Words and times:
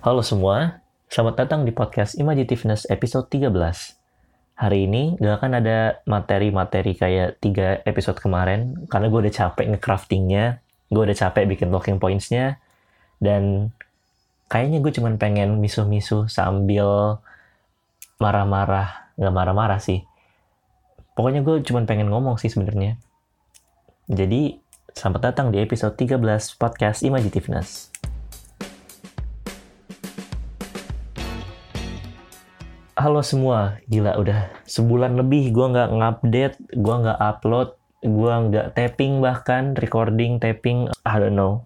Halo 0.00 0.24
semua, 0.24 0.80
selamat 1.12 1.44
datang 1.44 1.68
di 1.68 1.76
podcast 1.76 2.16
Imagitiveness 2.16 2.88
episode 2.88 3.28
13. 3.28 3.52
Hari 4.56 4.88
ini 4.88 5.20
gak 5.20 5.44
akan 5.44 5.60
ada 5.60 6.00
materi-materi 6.08 6.96
kayak 6.96 7.36
tiga 7.36 7.84
episode 7.84 8.16
kemarin, 8.16 8.88
karena 8.88 9.12
gue 9.12 9.28
udah 9.28 9.34
capek 9.36 9.76
nge-craftingnya, 9.76 10.64
gue 10.88 11.02
udah 11.04 11.12
capek 11.12 11.44
bikin 11.52 11.68
talking 11.68 12.00
points-nya, 12.00 12.56
dan 13.20 13.76
kayaknya 14.48 14.80
gue 14.80 14.88
cuman 14.88 15.20
pengen 15.20 15.60
misuh-misuh 15.60 16.32
sambil 16.32 17.20
marah-marah, 18.16 19.12
gak 19.20 19.34
marah-marah 19.36 19.84
sih. 19.84 20.08
Pokoknya 21.12 21.44
gue 21.44 21.60
cuman 21.60 21.84
pengen 21.84 22.08
ngomong 22.08 22.40
sih 22.40 22.48
sebenarnya. 22.48 22.96
Jadi, 24.08 24.64
selamat 24.96 25.20
datang 25.28 25.52
di 25.52 25.60
episode 25.60 25.92
13 25.92 26.56
podcast 26.56 27.04
Imagitiveness. 27.04 27.89
Halo 33.00 33.24
semua, 33.24 33.80
gila 33.88 34.12
udah 34.20 34.52
sebulan 34.68 35.16
lebih 35.16 35.56
gue 35.56 35.66
nggak 35.72 35.88
ngupdate, 35.88 36.56
gue 36.68 36.94
nggak 37.00 37.16
upload, 37.16 37.72
gue 38.04 38.34
nggak 38.44 38.76
tapping 38.76 39.24
bahkan 39.24 39.72
recording 39.72 40.36
tapping, 40.36 40.84
I 41.08 41.16
don't 41.16 41.32
know. 41.32 41.64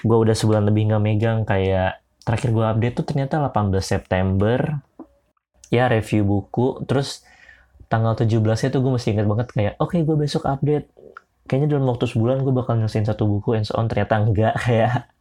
Gue 0.00 0.16
udah 0.16 0.32
sebulan 0.32 0.64
lebih 0.64 0.88
nggak 0.88 1.04
megang 1.04 1.38
kayak 1.44 2.00
terakhir 2.24 2.56
gue 2.56 2.64
update 2.64 2.94
tuh 2.96 3.04
ternyata 3.04 3.44
18 3.44 3.76
September. 3.84 4.80
Ya 5.68 5.84
review 5.84 6.24
buku, 6.24 6.80
terus 6.88 7.28
tanggal 7.92 8.16
17 8.16 8.40
nya 8.40 8.68
tuh 8.72 8.80
gue 8.80 8.92
masih 8.96 9.20
inget 9.20 9.28
banget 9.28 9.52
kayak 9.52 9.72
oke 9.76 9.92
okay, 9.92 10.00
gue 10.00 10.16
besok 10.16 10.48
update. 10.48 10.88
Kayaknya 11.44 11.76
dalam 11.76 11.92
waktu 11.92 12.08
sebulan 12.08 12.40
gue 12.40 12.56
bakal 12.56 12.80
nyelesain 12.80 13.04
satu 13.04 13.28
buku 13.28 13.52
and 13.52 13.68
so 13.68 13.76
on 13.76 13.84
ternyata 13.84 14.16
enggak 14.16 14.56
kayak 14.64 15.12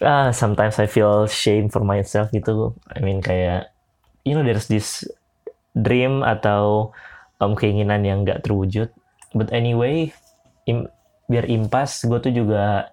ah 0.00 0.32
sometimes 0.32 0.80
I 0.80 0.88
feel 0.88 1.28
shame 1.28 1.68
for 1.68 1.84
myself 1.84 2.32
gitu. 2.32 2.74
I 2.88 3.04
mean 3.04 3.20
kayak 3.20 3.72
you 4.24 4.36
know 4.36 4.44
there's 4.44 4.68
this 4.68 5.04
dream 5.76 6.24
atau 6.26 6.92
um, 7.38 7.56
keinginan 7.56 8.04
yang 8.04 8.24
gak 8.26 8.44
terwujud. 8.44 8.90
But 9.36 9.54
anyway 9.54 10.12
im, 10.66 10.90
biar 11.30 11.46
impas 11.46 12.02
gue 12.04 12.18
tuh 12.18 12.32
juga 12.34 12.90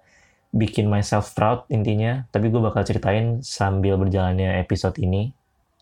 bikin 0.54 0.88
myself 0.88 1.34
proud 1.34 1.66
intinya. 1.68 2.24
Tapi 2.30 2.48
gue 2.48 2.60
bakal 2.60 2.84
ceritain 2.86 3.44
sambil 3.44 3.98
berjalannya 4.00 4.60
episode 4.62 4.96
ini. 5.00 5.32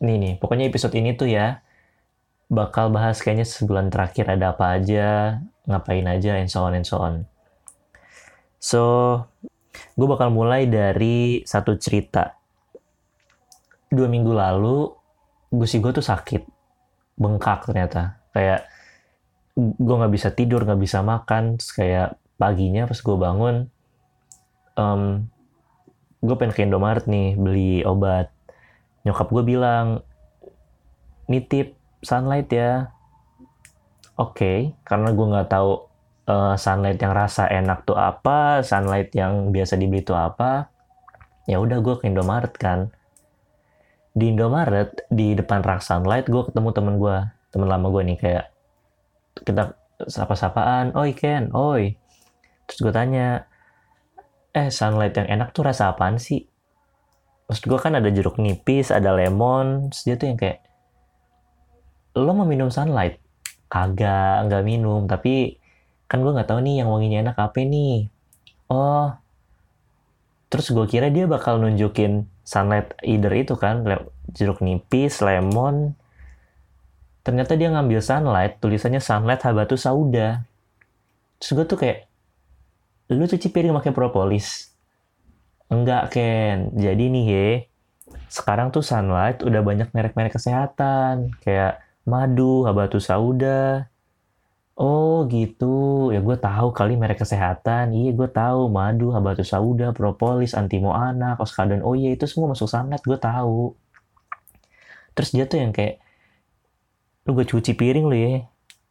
Nih 0.03 0.17
nih 0.17 0.35
pokoknya 0.41 0.69
episode 0.69 0.95
ini 0.97 1.17
tuh 1.17 1.31
ya 1.31 1.61
bakal 2.47 2.95
bahas 2.95 3.19
kayaknya 3.19 3.47
sebulan 3.47 3.91
terakhir 3.91 4.31
ada 4.31 4.55
apa 4.55 4.79
aja 4.79 5.41
ngapain 5.67 6.07
aja 6.07 6.39
and 6.39 6.47
so 6.47 6.63
on 6.63 6.73
and 6.79 6.87
so 6.87 6.97
on. 7.03 7.27
So 8.63 8.83
gue 9.97 10.07
bakal 10.07 10.33
mulai 10.33 10.69
dari 10.69 11.43
satu 11.43 11.77
cerita. 11.77 12.37
Dua 13.89 14.11
minggu 14.11 14.33
lalu, 14.35 14.91
gusi 15.51 15.79
gue 15.79 15.93
tuh 15.95 16.05
sakit. 16.05 16.43
Bengkak 17.17 17.71
ternyata. 17.71 18.21
Kayak 18.31 18.69
gue 19.57 19.95
nggak 19.97 20.13
bisa 20.13 20.29
tidur, 20.35 20.69
nggak 20.69 20.83
bisa 20.83 21.01
makan. 21.01 21.57
Terus 21.57 21.73
kayak 21.73 22.09
paginya 22.37 22.85
pas 22.85 23.01
gue 23.01 23.17
bangun, 23.17 23.57
um, 24.77 25.25
gue 26.21 26.37
pengen 26.37 26.53
ke 26.53 26.61
Indomaret 26.65 27.09
nih, 27.09 27.35
beli 27.35 27.81
obat. 27.83 28.29
Nyokap 29.09 29.33
gue 29.33 29.45
bilang, 29.45 30.05
nitip 31.27 31.75
sunlight 32.05 32.53
ya. 32.53 32.93
Oke, 34.17 34.33
okay, 34.33 34.59
karena 34.85 35.13
gue 35.13 35.27
nggak 35.29 35.49
tahu 35.53 35.89
uh, 36.27 36.55
sunlight 36.59 36.99
yang 37.01 37.15
rasa 37.15 37.47
enak 37.49 37.87
tuh 37.87 37.97
apa, 37.97 38.61
sunlight 38.67 39.15
yang 39.15 39.55
biasa 39.55 39.79
dibeli 39.79 40.03
tuh 40.03 40.19
apa. 40.19 40.69
Ya 41.47 41.63
udah 41.63 41.79
gue 41.79 41.95
ke 42.03 42.11
Indomaret 42.11 42.55
kan. 42.59 42.91
Di 44.13 44.35
Indomaret 44.35 45.07
di 45.09 45.39
depan 45.39 45.63
rak 45.63 45.81
sunlight 45.81 46.27
gue 46.27 46.43
ketemu 46.51 46.69
temen 46.75 46.95
gue, 46.99 47.17
temen 47.55 47.69
lama 47.71 47.87
gue 47.89 48.03
nih 48.03 48.19
kayak 48.19 48.47
kita 49.47 49.79
sapa-sapaan, 50.05 50.93
oi 50.93 51.17
Ken, 51.17 51.55
oi. 51.57 51.97
Terus 52.67 52.79
gue 52.83 52.93
tanya, 52.93 53.47
eh 54.53 54.69
sunlight 54.69 55.15
yang 55.17 55.29
enak 55.41 55.55
tuh 55.55 55.65
rasa 55.65 55.95
apaan 55.95 56.19
sih? 56.21 56.45
Maksud 57.47 57.65
gue 57.71 57.79
kan 57.79 57.95
ada 57.95 58.11
jeruk 58.11 58.43
nipis, 58.43 58.91
ada 58.91 59.15
lemon, 59.15 59.89
terus 59.89 60.03
dia 60.03 60.17
tuh 60.19 60.27
yang 60.35 60.39
kayak, 60.41 60.67
lo 62.19 62.35
mau 62.35 62.49
minum 62.49 62.73
sunlight? 62.73 63.23
Kagak, 63.71 64.51
nggak 64.51 64.65
minum, 64.67 65.07
tapi 65.07 65.63
kan 66.07 66.23
gue 66.23 66.33
nggak 66.33 66.49
tahu 66.49 66.63
nih 66.63 66.83
yang 66.83 66.89
wanginya 66.91 67.31
enak 67.31 67.37
apa 67.39 67.59
nih. 67.63 68.11
Oh 68.71 69.15
terus 70.47 70.71
gue 70.71 70.87
kira 70.87 71.11
dia 71.11 71.27
bakal 71.27 71.59
nunjukin 71.59 72.31
sunlight 72.47 72.95
either 73.03 73.35
itu 73.35 73.59
kan 73.59 73.83
jeruk 74.31 74.63
nipis 74.63 75.19
lemon. 75.21 75.99
Ternyata 77.27 77.59
dia 77.59 77.75
ngambil 77.75 77.99
sunlight 77.99 78.63
tulisannya 78.63 79.03
sunlight 79.03 79.43
habatus 79.43 79.83
sauda. 79.83 80.47
Terus 81.43 81.51
gue 81.53 81.67
tuh 81.67 81.79
kayak 81.79 81.99
lu 83.11 83.27
cuci 83.27 83.51
piring 83.51 83.75
pakai 83.75 83.91
propolis. 83.91 84.71
Enggak 85.67 86.15
Ken. 86.15 86.71
Jadi 86.79 87.11
nih 87.11 87.25
he 87.27 87.47
sekarang 88.31 88.71
tuh 88.71 88.87
sunlight 88.87 89.43
udah 89.43 89.63
banyak 89.67 89.91
merek-merek 89.91 90.39
kesehatan 90.39 91.35
kayak 91.43 91.83
madu 92.07 92.63
habatus 92.63 93.11
sauda 93.11 93.91
Oh 94.77 95.25
gitu, 95.33 96.13
ya 96.13 96.21
gue 96.21 96.37
tahu 96.37 96.69
kali 96.77 97.01
merek 97.01 97.25
kesehatan. 97.25 97.97
Iya 97.97 98.11
gue 98.13 98.29
tahu 98.29 98.69
madu, 98.69 99.09
habatus 99.09 99.49
sauda, 99.49 99.97
propolis, 99.97 100.53
antimo 100.53 100.93
anak, 100.93 101.41
oskadon. 101.41 101.81
Oh 101.81 101.97
iya 101.97 102.13
itu 102.13 102.29
semua 102.29 102.53
masuk 102.53 102.69
sanat, 102.69 103.01
gue 103.01 103.17
tahu. 103.17 103.73
Terus 105.17 105.31
dia 105.33 105.45
tuh 105.49 105.65
yang 105.65 105.73
kayak, 105.73 105.97
lu 107.25 107.33
gue 107.41 107.49
cuci 107.49 107.73
piring 107.73 108.05
lu 108.05 108.17
ya. 108.21 108.45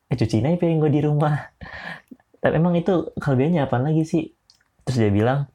Eh 0.09 0.17
cuci 0.17 0.41
aja 0.41 0.57
piring 0.57 0.81
gue 0.81 0.89
di 0.89 1.01
rumah. 1.05 1.53
Tapi 2.41 2.53
emang 2.57 2.73
itu 2.73 3.13
kelebihannya 3.21 3.61
apa 3.69 3.77
lagi 3.77 4.09
sih? 4.09 4.33
Terus 4.89 4.97
dia 4.97 5.11
bilang, 5.13 5.45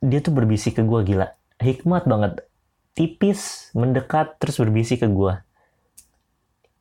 dia 0.00 0.24
tuh 0.24 0.32
berbisik 0.32 0.80
ke 0.80 0.82
gue 0.88 1.00
gila. 1.04 1.28
Hikmat 1.60 2.08
banget. 2.08 2.48
Tipis, 2.96 3.68
mendekat, 3.76 4.40
terus 4.40 4.56
berbisik 4.56 5.04
ke 5.04 5.08
gue. 5.12 5.36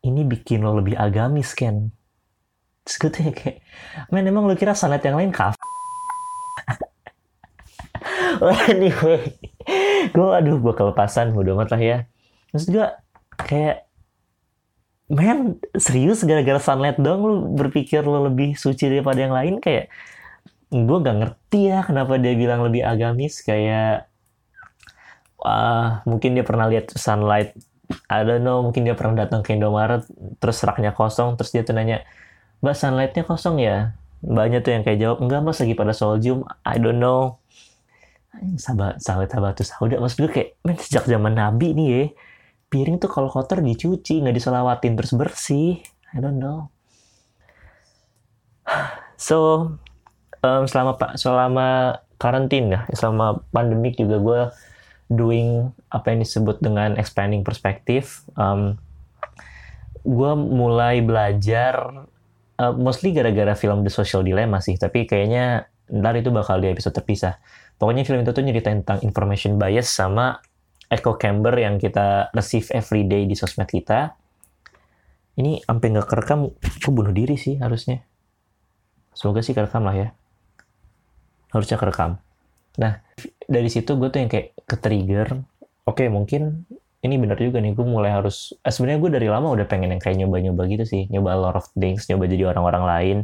Ini 0.08 0.24
bikin 0.24 0.64
lo 0.64 0.80
lebih 0.80 0.96
agamis, 0.96 1.52
Ken 1.52 1.92
Terus 2.84 2.96
gue 3.00 3.10
tuh 3.10 3.22
ya 3.28 3.32
kayak, 3.32 3.58
men 4.12 4.28
emang 4.28 4.48
lu 4.48 4.56
kira 4.60 4.76
salat 4.76 5.04
yang 5.04 5.16
lain 5.16 5.32
kaf? 5.32 5.56
anyway, 8.72 9.40
gue 10.12 10.28
aduh 10.28 10.60
gue 10.60 10.74
kelepasan, 10.76 11.32
udah 11.32 11.56
amat 11.56 11.70
lah 11.72 11.82
ya. 11.82 11.98
Maksud 12.52 12.70
gue 12.76 12.88
kayak, 13.40 13.88
men 15.14 15.60
serius 15.76 16.24
gara-gara 16.24 16.58
sunlight 16.58 16.98
dong 16.98 17.22
lu 17.22 17.36
berpikir 17.54 18.02
lu 18.02 18.24
lebih 18.24 18.56
suci 18.56 18.88
daripada 18.88 19.20
yang 19.22 19.36
lain 19.36 19.60
kayak 19.60 19.92
gue 20.74 20.98
gak 21.06 21.18
ngerti 21.22 21.70
ya 21.70 21.86
kenapa 21.86 22.18
dia 22.18 22.34
bilang 22.34 22.66
lebih 22.66 22.82
agamis 22.82 23.46
kayak 23.46 24.10
wah 25.38 26.02
mungkin 26.10 26.34
dia 26.34 26.42
pernah 26.42 26.66
lihat 26.66 26.90
sunlight 26.98 27.54
I 28.10 28.26
don't 28.26 28.42
know 28.42 28.66
mungkin 28.66 28.88
dia 28.88 28.98
pernah 28.98 29.28
datang 29.28 29.46
ke 29.46 29.54
Indomaret 29.54 30.08
terus 30.42 30.64
raknya 30.66 30.96
kosong 30.96 31.38
terus 31.38 31.54
dia 31.54 31.62
tuh 31.62 31.78
nanya 31.78 32.02
Mbak 32.64 32.76
sunlightnya 32.80 33.24
kosong 33.28 33.60
ya? 33.60 33.92
Mbaknya 34.24 34.64
tuh 34.64 34.72
yang 34.72 34.84
kayak 34.88 35.00
jawab, 35.04 35.18
enggak 35.20 35.40
mas 35.44 35.60
lagi 35.60 35.76
pada 35.76 35.92
soljum, 35.92 36.48
I 36.64 36.80
don't 36.80 37.04
know. 37.04 37.44
Sahabat, 38.56 39.04
sahabat, 39.04 39.28
sahabat 39.30 39.52
tuh 39.60 39.68
sauda. 39.68 40.00
Maksud 40.00 40.18
gue 40.24 40.32
kayak, 40.32 40.50
men 40.64 40.80
sejak 40.80 41.04
zaman 41.06 41.36
Nabi 41.36 41.76
nih 41.76 41.88
ya, 41.92 42.04
piring 42.72 43.04
tuh 43.04 43.12
kalau 43.12 43.28
kotor 43.28 43.60
dicuci, 43.60 44.24
nggak 44.24 44.40
diselawatin 44.40 44.96
terus 44.96 45.12
bersih. 45.12 45.84
I 46.16 46.18
don't 46.24 46.40
know. 46.40 46.72
So, 49.24 49.80
um, 50.44 50.68
selama 50.68 51.00
pak 51.00 51.16
selama 51.16 51.96
karantin 52.20 52.76
ya, 52.76 52.84
selama 52.92 53.40
pandemik 53.56 53.96
juga 53.96 54.20
gue 54.20 54.42
doing 55.08 55.72
apa 55.88 56.12
yang 56.12 56.20
disebut 56.28 56.60
dengan 56.60 57.00
expanding 57.00 57.48
perspective. 57.48 58.20
Um, 58.36 58.76
gue 60.04 60.32
mulai 60.36 61.00
belajar 61.00 62.04
uh, 62.64 62.72
mostly 62.72 63.12
gara-gara 63.12 63.52
film 63.60 63.84
The 63.84 63.92
Social 63.92 64.24
Dilemma 64.24 64.64
sih, 64.64 64.80
tapi 64.80 65.04
kayaknya 65.04 65.68
ntar 65.92 66.16
itu 66.16 66.32
bakal 66.32 66.64
di 66.64 66.72
episode 66.72 66.96
terpisah. 66.96 67.36
Pokoknya 67.76 68.08
film 68.08 68.24
itu 68.24 68.32
tuh 68.32 68.44
nyeritain 68.48 68.80
tentang 68.88 69.04
information 69.04 69.60
bias 69.60 69.92
sama 69.92 70.40
echo 70.88 71.20
chamber 71.20 71.52
yang 71.60 71.76
kita 71.76 72.32
receive 72.32 72.70
every 72.72 73.04
day 73.04 73.28
di 73.28 73.36
sosmed 73.36 73.68
kita. 73.68 74.16
Ini 75.34 75.66
sampai 75.66 75.88
nggak 75.92 76.08
kerekam, 76.08 76.48
aku 76.54 76.90
bunuh 76.94 77.12
diri 77.12 77.36
sih 77.36 77.58
harusnya. 77.58 78.06
Semoga 79.12 79.42
sih 79.42 79.58
kerekam 79.58 79.84
lah 79.84 79.98
ya. 79.98 80.08
Harusnya 81.50 81.78
kerekam. 81.82 82.22
Nah, 82.78 83.02
dari 83.46 83.70
situ 83.70 83.98
gue 83.98 84.10
tuh 84.10 84.20
yang 84.22 84.30
kayak 84.30 84.58
ke-trigger, 84.66 85.42
oke 85.86 85.98
okay, 85.98 86.08
mungkin 86.10 86.66
ini 87.04 87.20
benar 87.20 87.36
juga 87.36 87.60
nih 87.60 87.76
gue 87.76 87.84
mulai 87.84 88.16
harus 88.16 88.56
eh, 88.64 88.72
sebenarnya 88.72 89.00
gue 89.04 89.12
dari 89.20 89.28
lama 89.28 89.52
udah 89.52 89.68
pengen 89.68 89.92
yang 89.92 90.00
kayak 90.00 90.24
nyoba-nyoba 90.24 90.64
gitu 90.72 90.86
sih. 90.88 91.04
Nyoba 91.12 91.36
a 91.36 91.40
lot 91.40 91.56
of 91.60 91.68
things 91.76 92.08
nyoba 92.08 92.32
jadi 92.32 92.44
orang-orang 92.56 92.84
lain. 92.88 93.18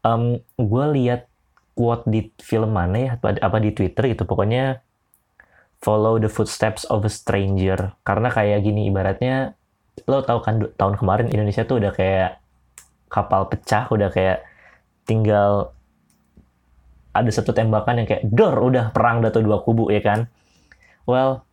Um, 0.00 0.40
gue 0.56 0.84
lihat 0.96 1.28
quote 1.76 2.08
di 2.08 2.32
film 2.40 2.72
mana 2.72 2.96
ya 2.96 3.10
apa, 3.20 3.36
apa 3.36 3.56
di 3.60 3.76
Twitter 3.76 4.08
gitu 4.08 4.24
pokoknya 4.24 4.80
follow 5.84 6.16
the 6.16 6.32
footsteps 6.32 6.88
of 6.88 7.04
a 7.04 7.12
stranger. 7.12 7.92
Karena 8.08 8.32
kayak 8.32 8.64
gini 8.64 8.88
ibaratnya 8.88 9.52
lo 10.08 10.24
tau 10.24 10.40
kan 10.40 10.64
tahun 10.80 10.96
kemarin 10.96 11.28
Indonesia 11.28 11.68
tuh 11.68 11.76
udah 11.76 11.92
kayak 11.92 12.40
kapal 13.12 13.52
pecah 13.52 13.84
udah 13.92 14.08
kayak 14.08 14.48
tinggal 15.04 15.76
ada 17.12 17.28
satu 17.28 17.52
tembakan 17.52 18.00
yang 18.00 18.08
kayak 18.08 18.24
dor 18.32 18.56
udah 18.64 18.94
perang 18.96 19.20
datu 19.20 19.44
dua 19.44 19.60
kubu 19.60 19.92
ya 19.92 20.00
kan? 20.00 20.24
Well 21.04 21.44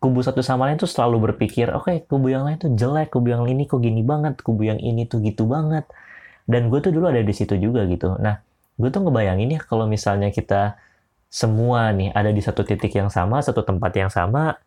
kubu 0.00 0.24
satu 0.24 0.40
sama 0.40 0.66
lain 0.66 0.80
tuh 0.80 0.88
selalu 0.88 1.30
berpikir 1.30 1.68
oke 1.76 1.84
okay, 1.92 1.96
kubu 2.08 2.32
yang 2.32 2.48
lain 2.48 2.56
tuh 2.56 2.72
jelek 2.72 3.12
kubu 3.12 3.36
yang 3.36 3.44
ini 3.44 3.68
kok 3.68 3.84
gini 3.84 4.00
banget 4.00 4.40
kubu 4.40 4.64
yang 4.64 4.80
ini 4.80 5.04
tuh 5.04 5.20
gitu 5.20 5.44
banget. 5.44 5.84
Dan 6.48 6.72
gue 6.72 6.80
tuh 6.82 6.90
dulu 6.90 7.12
ada 7.12 7.20
di 7.20 7.34
situ 7.36 7.54
juga 7.60 7.84
gitu. 7.86 8.16
Nah 8.16 8.40
gue 8.80 8.88
tuh 8.88 9.04
ngebayangin 9.04 9.54
ya 9.54 9.60
kalau 9.60 9.84
misalnya 9.84 10.32
kita 10.32 10.80
semua 11.28 11.92
nih 11.92 12.10
ada 12.16 12.32
di 12.32 12.42
satu 12.42 12.64
titik 12.66 12.96
yang 12.96 13.12
sama 13.12 13.38
satu 13.44 13.62
tempat 13.62 13.92
yang 13.94 14.10
sama 14.10 14.58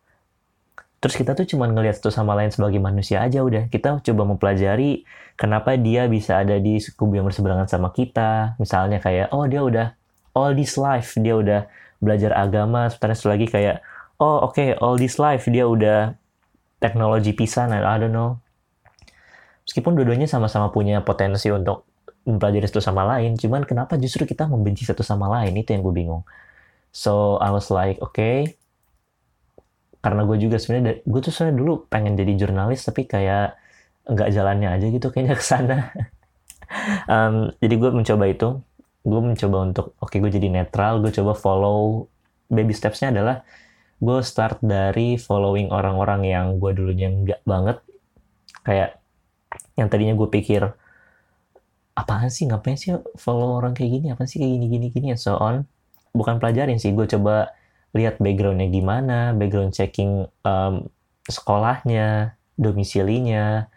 terus 1.02 1.20
kita 1.20 1.36
tuh 1.36 1.44
cuma 1.44 1.68
ngelihat 1.68 2.00
satu 2.00 2.08
sama 2.08 2.32
lain 2.32 2.48
sebagai 2.48 2.80
manusia 2.80 3.20
aja 3.20 3.44
udah. 3.44 3.68
Kita 3.68 4.00
coba 4.00 4.22
mempelajari 4.24 5.04
kenapa 5.36 5.76
dia 5.76 6.06
bisa 6.08 6.40
ada 6.40 6.56
di 6.62 6.78
kubu 6.94 7.18
yang 7.18 7.26
berseberangan 7.28 7.68
sama 7.68 7.90
kita. 7.90 8.54
Misalnya 8.62 9.02
kayak 9.02 9.34
oh 9.34 9.44
dia 9.50 9.60
udah 9.60 9.86
all 10.32 10.54
this 10.54 10.78
life 10.80 11.12
dia 11.18 11.34
udah 11.36 11.66
belajar 11.98 12.32
agama. 12.32 12.88
Setelah 12.88 13.18
lagi 13.34 13.46
kayak 13.50 13.76
oh 14.20 14.50
oke 14.50 14.54
okay, 14.54 14.68
all 14.78 14.94
this 14.98 15.18
life 15.18 15.46
dia 15.50 15.66
udah 15.66 16.14
teknologi 16.78 17.32
pisan 17.32 17.72
I 17.72 17.80
don't 17.98 18.12
know. 18.12 18.38
Meskipun 19.64 19.96
dua-duanya 19.96 20.28
sama-sama 20.28 20.68
punya 20.68 21.00
potensi 21.00 21.48
untuk 21.48 21.88
mempelajari 22.28 22.68
satu 22.68 22.84
sama 22.84 23.04
lain 23.16 23.36
cuman 23.36 23.64
kenapa 23.64 23.96
justru 24.00 24.28
kita 24.28 24.44
membenci 24.44 24.84
satu 24.84 25.00
sama 25.00 25.28
lain? 25.40 25.56
Itu 25.56 25.72
yang 25.72 25.82
gue 25.84 25.94
bingung. 25.94 26.22
So 26.92 27.40
I 27.40 27.50
was 27.50 27.72
like 27.72 27.98
oke. 28.04 28.14
Okay. 28.14 28.58
karena 30.04 30.20
gue 30.28 30.36
juga 30.36 30.60
sebenarnya 30.60 31.00
gue 31.00 31.20
tuh 31.24 31.32
sebenarnya 31.32 31.56
dulu 31.64 31.72
pengen 31.88 32.12
jadi 32.12 32.36
jurnalis 32.36 32.84
tapi 32.84 33.08
kayak 33.08 33.56
nggak 34.04 34.36
jalannya 34.36 34.68
aja 34.68 34.86
gitu 34.92 35.08
kayaknya 35.08 35.36
ke 35.40 35.44
sana. 35.44 35.78
Um, 37.06 37.54
jadi 37.62 37.74
gue 37.76 37.90
mencoba 37.92 38.24
itu. 38.26 38.58
Gue 39.04 39.20
mencoba 39.20 39.68
untuk 39.68 39.86
oke 40.00 40.10
okay, 40.10 40.18
gue 40.18 40.32
jadi 40.32 40.48
netral 40.50 40.98
gue 41.04 41.12
coba 41.12 41.36
follow. 41.36 42.08
Baby 42.50 42.74
stepsnya 42.74 43.14
adalah 43.14 43.46
gue 44.04 44.20
start 44.20 44.60
dari 44.60 45.16
following 45.16 45.72
orang-orang 45.72 46.28
yang 46.28 46.46
gue 46.60 46.70
dulunya 46.76 47.08
nggak 47.08 47.40
banget. 47.48 47.80
Kayak 48.64 49.00
yang 49.74 49.88
tadinya 49.90 50.14
gue 50.14 50.28
pikir 50.28 50.62
apaan 51.94 52.30
sih 52.30 52.44
ngapain 52.50 52.76
sih 52.76 52.92
follow 53.16 53.56
orang 53.58 53.72
kayak 53.72 53.90
gini? 54.00 54.06
Apa 54.12 54.28
sih 54.28 54.38
kayak 54.38 54.52
gini 54.60 54.66
gini 54.68 54.86
gini? 54.92 55.06
So 55.16 55.40
on. 55.40 55.64
Bukan 56.14 56.38
pelajarin 56.38 56.78
sih 56.78 56.92
gue 56.94 57.08
coba 57.08 57.56
lihat 57.94 58.18
backgroundnya 58.18 58.68
gimana 58.70 59.32
background 59.34 59.74
checking 59.74 60.26
um, 60.42 60.90
sekolahnya 61.30 62.34
domisilinya 62.58 63.70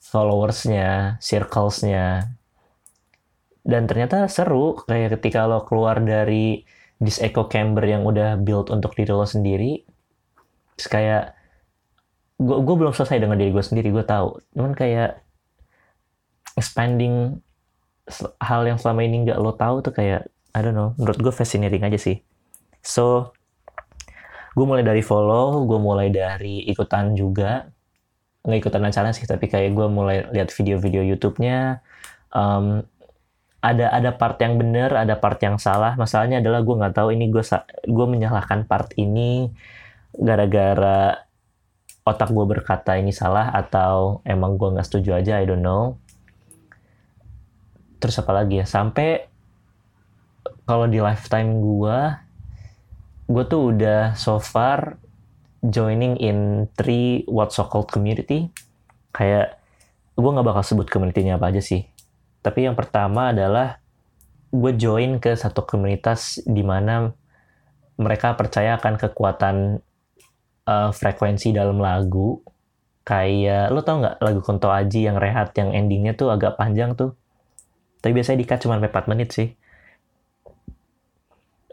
followersnya 0.00 1.18
circlesnya. 1.18 2.30
Dan 3.66 3.90
ternyata 3.90 4.30
seru 4.30 4.78
kayak 4.86 5.18
ketika 5.18 5.50
lo 5.50 5.66
keluar 5.66 5.98
dari 5.98 6.62
this 7.02 7.20
echo 7.20 7.48
chamber 7.48 7.84
yang 7.84 8.04
udah 8.08 8.40
build 8.40 8.72
untuk 8.72 8.96
diri 8.96 9.12
lo 9.12 9.28
sendiri 9.28 9.84
terus 10.76 10.88
kayak 10.92 11.36
gue 12.36 12.56
gue 12.60 12.74
belum 12.76 12.92
selesai 12.92 13.16
dengan 13.16 13.40
diri 13.40 13.50
gue 13.52 13.64
sendiri 13.64 13.88
gue 13.88 14.04
tahu. 14.04 14.36
Cuman 14.52 14.76
kayak 14.76 15.24
expanding 16.56 17.40
hal 18.38 18.62
yang 18.68 18.78
selama 18.78 19.02
ini 19.02 19.26
nggak 19.26 19.40
lo 19.40 19.56
tahu 19.56 19.82
tuh 19.82 19.92
kayak 19.92 20.28
I 20.54 20.60
don't 20.62 20.76
know 20.76 20.94
menurut 21.00 21.16
gue 21.16 21.32
fascinating 21.32 21.82
aja 21.84 21.96
sih. 21.96 22.20
So 22.84 23.32
gue 24.56 24.64
mulai 24.68 24.84
dari 24.84 25.00
follow 25.00 25.64
gue 25.64 25.78
mulai 25.80 26.12
dari 26.12 26.64
ikutan 26.68 27.16
juga. 27.16 27.72
Nggak 28.44 28.58
ikutan 28.68 28.84
acara 28.84 29.10
sih 29.16 29.24
tapi 29.24 29.48
kayak 29.48 29.72
gue 29.72 29.86
mulai 29.88 30.28
lihat 30.30 30.52
video-video 30.52 31.02
YouTube-nya 31.16 31.80
um, 32.36 32.84
ada 33.64 33.90
ada 33.90 34.10
part 34.14 34.36
yang 34.38 34.60
benar, 34.60 34.94
ada 34.94 35.16
part 35.16 35.40
yang 35.40 35.56
salah. 35.56 35.96
Masalahnya 35.96 36.38
adalah 36.44 36.62
gue 36.62 36.74
nggak 36.76 36.94
tahu 36.94 37.08
ini 37.16 37.32
gue 37.32 37.42
gue 37.88 38.06
menyalahkan 38.06 38.68
part 38.68 38.92
ini 39.00 39.50
gara-gara 40.16 41.26
otak 42.06 42.30
gue 42.30 42.46
berkata 42.46 42.94
ini 42.94 43.10
salah 43.10 43.50
atau 43.50 44.22
emang 44.22 44.54
gue 44.54 44.68
nggak 44.76 44.86
setuju 44.86 45.18
aja, 45.18 45.42
I 45.42 45.46
don't 45.48 45.64
know. 45.64 45.98
Terus 47.98 48.20
apa 48.22 48.32
lagi 48.36 48.62
ya? 48.62 48.66
Sampai 48.68 49.26
kalau 50.68 50.86
di 50.86 51.02
lifetime 51.02 51.58
gue, 51.58 51.98
gue 53.26 53.44
tuh 53.50 53.74
udah 53.74 54.14
so 54.14 54.38
far 54.38 55.00
joining 55.66 56.14
in 56.22 56.70
three 56.78 57.26
what 57.26 57.50
so 57.50 57.66
called 57.66 57.90
community. 57.90 58.54
Kayak 59.10 59.58
gue 60.14 60.30
nggak 60.30 60.46
bakal 60.46 60.62
sebut 60.62 60.86
community-nya 60.86 61.40
apa 61.40 61.50
aja 61.50 61.60
sih 61.60 61.95
tapi 62.46 62.62
yang 62.62 62.78
pertama 62.78 63.34
adalah 63.34 63.82
gue 64.54 64.72
join 64.78 65.18
ke 65.18 65.34
satu 65.34 65.66
komunitas 65.66 66.38
di 66.46 66.62
mana 66.62 67.10
mereka 67.98 68.38
percaya 68.38 68.78
akan 68.78 68.94
kekuatan 68.94 69.56
uh, 70.70 70.90
frekuensi 70.94 71.50
dalam 71.50 71.82
lagu. 71.82 72.38
Kayak 73.02 73.74
lo 73.74 73.82
tau 73.82 73.98
nggak 73.98 74.22
lagu 74.22 74.40
Kunto 74.46 74.70
Aji 74.70 75.10
yang 75.10 75.18
rehat 75.18 75.58
yang 75.58 75.74
endingnya 75.74 76.14
tuh 76.14 76.30
agak 76.30 76.54
panjang 76.54 76.94
tuh. 76.94 77.18
Tapi 77.98 78.14
biasanya 78.14 78.38
dikat 78.38 78.62
cuma 78.62 78.78
4 78.78 79.10
menit 79.10 79.34
sih. 79.34 79.50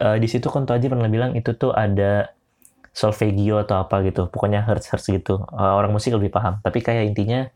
Uh, 0.02 0.18
di 0.18 0.26
situ 0.26 0.50
Kunto 0.50 0.74
Aji 0.74 0.90
pernah 0.90 1.06
bilang 1.06 1.38
itu 1.38 1.54
tuh 1.54 1.70
ada 1.70 2.34
solfeggio 2.94 3.62
atau 3.62 3.78
apa 3.78 4.02
gitu. 4.06 4.26
Pokoknya 4.30 4.66
hertz 4.66 4.90
hertz 4.90 5.06
gitu. 5.10 5.42
Uh, 5.54 5.74
orang 5.78 5.94
musik 5.94 6.14
lebih 6.14 6.34
paham. 6.34 6.58
Tapi 6.66 6.82
kayak 6.82 7.14
intinya 7.14 7.50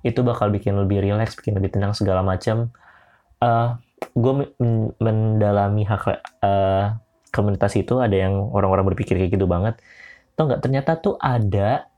itu 0.00 0.20
bakal 0.24 0.48
bikin 0.48 0.76
lebih 0.76 1.04
rileks, 1.04 1.36
bikin 1.36 1.56
lebih 1.56 1.76
tenang 1.76 1.92
segala 1.92 2.24
macam. 2.24 2.72
Uh, 3.40 3.46
eh, 3.46 3.68
gue 4.16 4.32
men 4.32 4.48
mendalami 5.00 5.84
hak 5.84 6.04
uh, 6.40 6.96
komunitas 7.30 7.76
itu 7.78 8.00
ada 8.00 8.16
yang 8.16 8.50
orang-orang 8.50 8.92
berpikir 8.92 9.16
kayak 9.16 9.36
gitu 9.36 9.46
banget. 9.46 9.78
Tau 10.34 10.48
nggak 10.48 10.62
ternyata 10.64 10.98
tuh 10.98 11.16
ada 11.20 11.88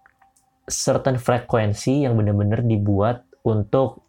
certain 0.66 1.18
frekuensi 1.18 2.06
yang 2.06 2.14
bener-bener 2.14 2.62
dibuat 2.62 3.26
untuk 3.42 4.06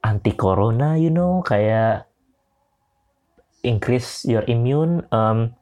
anti 0.00 0.32
corona, 0.32 0.96
you 0.96 1.12
know, 1.12 1.44
kayak 1.44 2.08
increase 3.60 4.24
your 4.24 4.44
immune. 4.48 5.04
Um, 5.12 5.52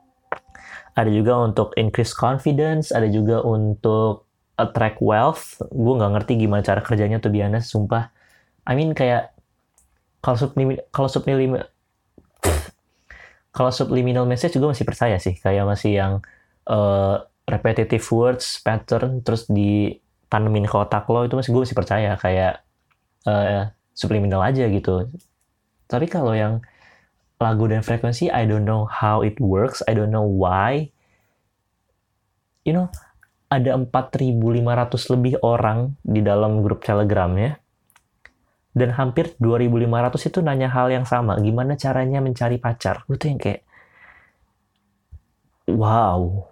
ada 0.94 1.10
juga 1.10 1.38
untuk 1.38 1.74
increase 1.78 2.14
confidence, 2.14 2.90
ada 2.90 3.06
juga 3.06 3.42
untuk 3.42 4.27
attract 4.58 4.98
wealth 4.98 5.62
gue 5.70 5.94
nggak 5.94 6.12
ngerti 6.18 6.32
gimana 6.34 6.66
cara 6.66 6.82
kerjanya 6.82 7.22
tuh 7.22 7.30
biasa 7.30 7.62
sumpah. 7.62 8.10
I 8.66 8.74
mean 8.74 8.92
kayak 8.92 9.32
kalau 10.18 10.36
subliminal 10.36 10.82
kalau 10.90 11.08
subliminal 11.08 11.70
kalau 13.54 13.70
subliminal 13.70 14.26
message 14.26 14.58
gue 14.58 14.68
masih 14.68 14.84
percaya 14.84 15.16
sih. 15.22 15.38
Kayak 15.38 15.64
masih 15.70 15.92
yang 15.94 16.12
uh, 16.66 17.22
repetitive 17.46 18.04
words 18.10 18.60
pattern 18.60 19.22
terus 19.22 19.46
ditanemin 19.48 20.66
ke 20.66 20.76
otak 20.76 21.06
lo 21.08 21.24
itu 21.24 21.38
masih 21.38 21.50
gue 21.54 21.62
masih 21.62 21.78
percaya. 21.78 22.10
Kayak 22.18 22.66
uh, 23.30 23.70
subliminal 23.94 24.42
aja 24.42 24.66
gitu. 24.66 25.06
Tapi 25.86 26.10
kalau 26.10 26.34
yang 26.34 26.60
lagu 27.38 27.70
dan 27.70 27.86
frekuensi 27.86 28.26
I 28.34 28.42
don't 28.42 28.66
know 28.66 28.90
how 28.90 29.22
it 29.22 29.38
works 29.38 29.86
I 29.86 29.94
don't 29.94 30.10
know 30.10 30.26
why. 30.26 30.90
You 32.66 32.74
know 32.74 32.90
ada 33.48 33.80
4.500 33.80 35.12
lebih 35.16 35.34
orang 35.40 35.96
di 36.04 36.20
dalam 36.20 36.60
grup 36.60 36.84
Telegramnya 36.84 37.56
dan 38.76 38.92
hampir 38.94 39.32
2.500 39.40 40.28
itu 40.28 40.38
nanya 40.44 40.68
hal 40.68 40.92
yang 40.92 41.08
sama. 41.08 41.40
Gimana 41.40 41.74
caranya 41.74 42.20
mencari 42.20 42.60
pacar? 42.60 43.02
Gue 43.08 43.16
tuh 43.16 43.32
yang 43.32 43.40
kayak 43.40 43.64
wow 45.72 46.44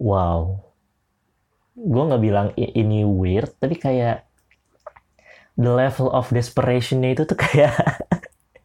wow. 0.00 0.40
Gue 1.76 2.02
nggak 2.08 2.22
bilang 2.24 2.48
ini 2.56 3.04
weird 3.04 3.52
tapi 3.60 3.76
kayak 3.76 4.24
the 5.60 5.68
level 5.68 6.08
of 6.08 6.32
desperationnya 6.32 7.12
itu 7.12 7.28
tuh 7.28 7.36
kayak 7.36 7.76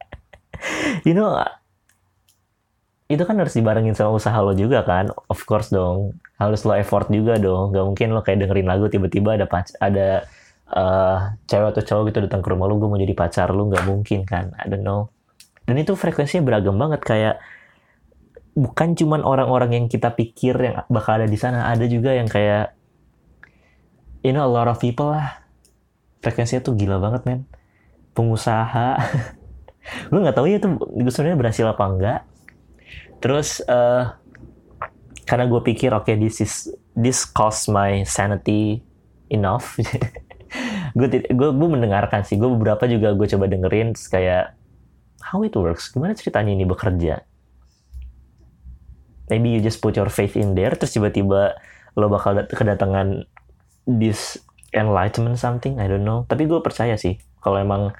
you 1.08 1.12
know 1.12 1.36
itu 3.08 3.24
kan 3.24 3.40
harus 3.40 3.56
dibarengin 3.56 3.96
sama 3.96 4.12
usaha 4.20 4.36
lo 4.44 4.52
juga 4.52 4.84
kan? 4.84 5.08
Of 5.32 5.48
course 5.48 5.72
dong. 5.72 6.20
Harus 6.36 6.68
lo 6.68 6.76
effort 6.76 7.08
juga 7.08 7.40
dong. 7.40 7.72
Gak 7.72 7.86
mungkin 7.88 8.08
lo 8.12 8.20
kayak 8.20 8.44
dengerin 8.44 8.68
lagu 8.68 8.92
tiba-tiba 8.92 9.40
ada 9.40 9.48
pac 9.48 9.72
ada 9.80 10.28
uh, 10.76 11.32
cewek 11.48 11.72
atau 11.72 11.84
cowok 11.88 12.04
gitu 12.12 12.20
datang 12.28 12.44
ke 12.44 12.52
rumah 12.52 12.68
lo 12.68 12.76
gue 12.76 12.88
mau 12.92 13.00
jadi 13.00 13.16
pacar 13.16 13.56
lo. 13.56 13.72
Nggak 13.72 13.86
mungkin 13.88 14.28
kan? 14.28 14.52
I 14.60 14.68
don't 14.68 14.84
know. 14.84 15.08
Dan 15.64 15.80
itu 15.80 15.96
frekuensinya 15.96 16.44
beragam 16.44 16.76
banget. 16.76 17.00
Kayak 17.08 17.36
bukan 18.60 19.00
cuman 19.00 19.24
orang-orang 19.24 19.72
yang 19.72 19.86
kita 19.88 20.12
pikir 20.12 20.60
yang 20.60 20.84
bakal 20.92 21.16
ada 21.24 21.32
di 21.32 21.40
sana. 21.40 21.72
Ada 21.72 21.88
juga 21.88 22.12
yang 22.12 22.28
kayak 22.28 22.76
you 24.20 24.36
know 24.36 24.44
a 24.44 24.52
lot 24.52 24.68
of 24.68 24.84
people 24.84 25.16
lah. 25.16 25.48
Frekuensinya 26.20 26.60
tuh 26.60 26.76
gila 26.76 27.00
banget 27.00 27.24
men. 27.24 27.48
Pengusaha. 28.12 29.00
Gue 30.12 30.20
nggak 30.20 30.36
tahu 30.36 30.52
ya 30.52 30.60
itu 30.60 30.68
sebenarnya 31.08 31.40
berhasil 31.40 31.64
apa 31.72 31.86
enggak 31.88 32.22
terus 33.18 33.62
uh, 33.66 34.14
karena 35.28 35.46
gue 35.52 35.62
pikir 35.62 35.92
oke 35.92 36.08
okay, 36.08 36.16
this 36.16 36.40
is 36.40 36.72
this 36.96 37.28
cost 37.28 37.68
my 37.68 38.02
sanity 38.08 38.82
enough. 39.30 39.78
Gue 40.96 41.12
gue 41.12 41.50
gue 41.54 41.70
mendengarkan 41.70 42.24
sih. 42.24 42.40
Gue 42.40 42.50
beberapa 42.50 42.88
juga 42.90 43.14
gue 43.14 43.28
coba 43.28 43.46
dengerin 43.52 43.94
kayak 43.94 44.56
how 45.22 45.44
it 45.44 45.54
works? 45.54 45.92
Gimana 45.92 46.16
ceritanya 46.16 46.56
ini 46.56 46.64
bekerja? 46.64 47.22
Maybe 49.28 49.54
you 49.54 49.60
just 49.60 49.84
put 49.84 50.00
your 50.00 50.08
faith 50.08 50.40
in 50.40 50.56
there 50.56 50.74
terus 50.74 50.96
tiba-tiba 50.96 51.60
lo 52.00 52.08
bakal 52.08 52.40
kedatangan 52.48 53.28
this 53.86 54.40
enlightenment 54.72 55.38
something 55.38 55.78
I 55.78 55.86
don't 55.86 56.08
know. 56.08 56.24
Tapi 56.26 56.48
gue 56.48 56.64
percaya 56.64 56.96
sih 56.96 57.20
kalau 57.44 57.60
emang 57.60 57.94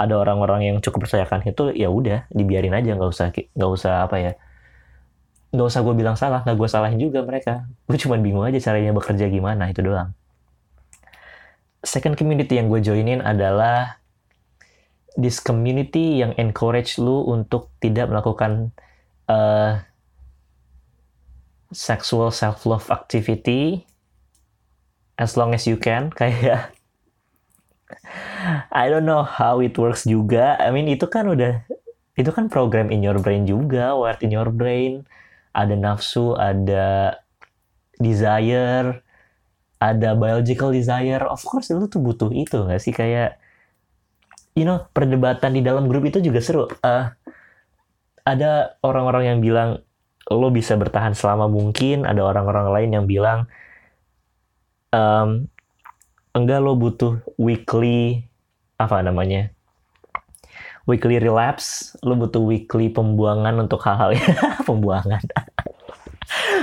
ada 0.00 0.16
orang-orang 0.16 0.72
yang 0.72 0.76
cukup 0.80 1.04
percayakan 1.04 1.44
itu 1.44 1.76
ya 1.76 1.92
udah 1.92 2.24
dibiarin 2.32 2.72
aja 2.72 2.96
nggak 2.96 3.10
usah 3.12 3.28
nggak 3.30 3.70
usah 3.70 4.08
apa 4.08 4.16
ya 4.16 4.32
nggak 5.50 5.66
usah 5.66 5.82
gue 5.82 5.94
bilang 5.98 6.14
salah 6.14 6.46
nggak 6.46 6.56
gue 6.56 6.68
salahin 6.70 7.00
juga 7.02 7.26
mereka. 7.26 7.66
Gue 7.90 7.98
cuma 7.98 8.14
bingung 8.18 8.46
aja 8.46 8.58
caranya 8.70 8.94
bekerja 8.94 9.26
gimana 9.26 9.70
itu 9.70 9.82
doang. 9.82 10.14
Second 11.82 12.14
community 12.14 12.60
yang 12.60 12.70
gue 12.70 12.78
joinin 12.78 13.24
adalah 13.24 13.98
this 15.18 15.42
community 15.42 16.22
yang 16.22 16.36
encourage 16.38 17.00
lu 17.02 17.26
untuk 17.26 17.72
tidak 17.82 18.06
melakukan 18.06 18.70
uh, 19.26 19.82
sexual 21.74 22.30
self 22.30 22.66
love 22.66 22.86
activity 22.90 23.86
as 25.18 25.34
long 25.34 25.50
as 25.50 25.66
you 25.66 25.74
can 25.74 26.10
kayak 26.18 26.70
I 28.70 28.86
don't 28.88 29.04
know 29.04 29.26
how 29.26 29.58
it 29.60 29.76
works 29.76 30.06
juga. 30.06 30.56
I 30.56 30.70
mean 30.70 30.86
itu 30.86 31.10
kan 31.10 31.26
udah 31.26 31.66
itu 32.16 32.30
kan 32.30 32.46
program 32.46 32.88
in 32.94 33.02
your 33.02 33.18
brain 33.18 33.44
juga 33.44 33.96
wired 33.98 34.22
in 34.22 34.30
your 34.30 34.48
brain 34.48 35.04
ada 35.50 35.74
nafsu, 35.74 36.34
ada 36.38 37.18
desire, 37.98 39.02
ada 39.82 40.08
biological 40.14 40.70
desire. 40.70 41.22
Of 41.26 41.42
course 41.42 41.72
lu 41.72 41.86
tuh 41.90 42.02
butuh 42.02 42.30
itu 42.30 42.64
nggak 42.64 42.80
sih 42.82 42.94
kayak 42.94 43.40
you 44.54 44.66
know 44.66 44.86
perdebatan 44.92 45.56
di 45.56 45.62
dalam 45.62 45.86
grup 45.86 46.06
itu 46.06 46.18
juga 46.22 46.40
seru. 46.42 46.66
Uh, 46.84 47.10
ada 48.22 48.76
orang-orang 48.84 49.36
yang 49.36 49.38
bilang 49.40 49.70
lo 50.30 50.48
bisa 50.54 50.78
bertahan 50.78 51.16
selama 51.16 51.50
mungkin, 51.50 52.06
ada 52.06 52.22
orang-orang 52.22 52.66
lain 52.70 52.90
yang 52.94 53.06
bilang 53.10 53.50
um, 54.94 55.50
enggak 56.36 56.60
lo 56.62 56.78
butuh 56.78 57.18
weekly 57.40 58.22
apa 58.78 59.02
namanya 59.02 59.50
weekly 60.90 61.22
relapse, 61.22 61.94
lo 62.02 62.18
butuh 62.18 62.42
weekly 62.42 62.90
pembuangan 62.90 63.62
untuk 63.62 63.78
hal-hal 63.86 64.10
pembuangan. 64.68 65.22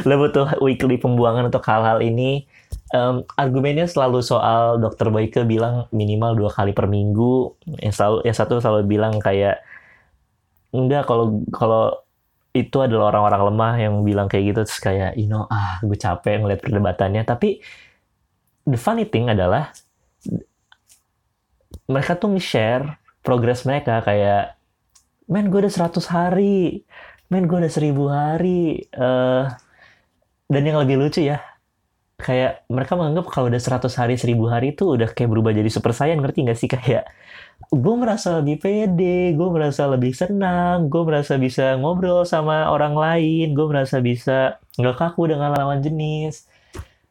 lo 0.07 0.13
butuh 0.19 0.60
weekly 0.60 1.00
pembuangan 1.00 1.48
untuk 1.48 1.63
hal-hal 1.63 2.03
ini. 2.03 2.43
Um, 2.88 3.27
argumennya 3.36 3.84
selalu 3.84 4.24
soal 4.24 4.79
dokter 4.79 5.12
Boyke 5.12 5.43
bilang 5.43 5.91
minimal 5.91 6.39
dua 6.39 6.48
kali 6.55 6.72
per 6.72 6.88
minggu. 6.88 7.51
Yang 7.84 8.00
selalu, 8.00 8.17
yang 8.24 8.38
satu 8.39 8.63
selalu 8.63 8.88
bilang 8.88 9.19
kayak 9.19 9.60
enggak 10.72 11.03
kalau 11.03 11.43
kalau 11.51 12.00
itu 12.55 12.77
adalah 12.79 13.12
orang-orang 13.12 13.43
lemah 13.51 13.74
yang 13.75 13.93
bilang 14.07 14.27
kayak 14.31 14.55
gitu 14.55 14.60
terus 14.63 14.79
kayak 14.79 15.12
you 15.19 15.27
know 15.27 15.46
ah 15.51 15.84
gue 15.84 16.00
capek 16.00 16.41
ngeliat 16.41 16.63
perdebatannya 16.63 17.22
tapi 17.27 17.60
the 18.63 18.79
funny 18.79 19.05
thing 19.05 19.29
adalah 19.29 19.75
mereka 21.88 22.19
tuh 22.19 22.34
nge-share 22.36 23.00
progres 23.27 23.67
mereka 23.67 24.00
kayak 24.07 24.55
men 25.27 25.51
gue 25.51 25.60
udah 25.60 25.91
100 25.91 26.00
hari. 26.07 26.88
Men 27.27 27.51
gue 27.51 27.60
udah 27.60 27.72
1000 27.72 27.91
hari. 28.07 28.88
Uh, 28.96 29.51
dan 30.48 30.63
yang 30.63 30.79
lebih 30.79 30.96
lucu 30.96 31.27
ya 31.27 31.43
kayak 32.17 32.65
mereka 32.72 32.98
menganggap 32.98 33.29
kalau 33.29 33.51
udah 33.51 33.62
100 33.62 33.93
hari 33.93 34.15
1000 34.17 34.34
hari 34.50 34.67
itu 34.74 34.89
udah 34.89 35.13
kayak 35.13 35.29
berubah 35.29 35.53
jadi 35.53 35.69
super 35.69 35.93
saiyan 35.93 36.24
ngerti 36.24 36.48
gak 36.48 36.57
sih? 36.57 36.72
Kayak 36.72 37.12
gue 37.67 37.96
merasa 38.00 38.39
lebih 38.39 38.63
pede 38.63 39.36
gue 39.36 39.50
merasa 39.51 39.89
lebih 39.91 40.13
senang 40.15 40.88
gue 40.88 41.03
merasa 41.03 41.36
bisa 41.36 41.75
ngobrol 41.75 42.24
sama 42.24 42.69
orang 42.72 42.96
lain 42.96 43.57
gue 43.57 43.65
merasa 43.65 43.98
bisa 43.98 44.62
nggak 44.77 44.93
kaku 44.93 45.34
dengan 45.34 45.57
lawan 45.57 45.81
jenis 45.81 46.48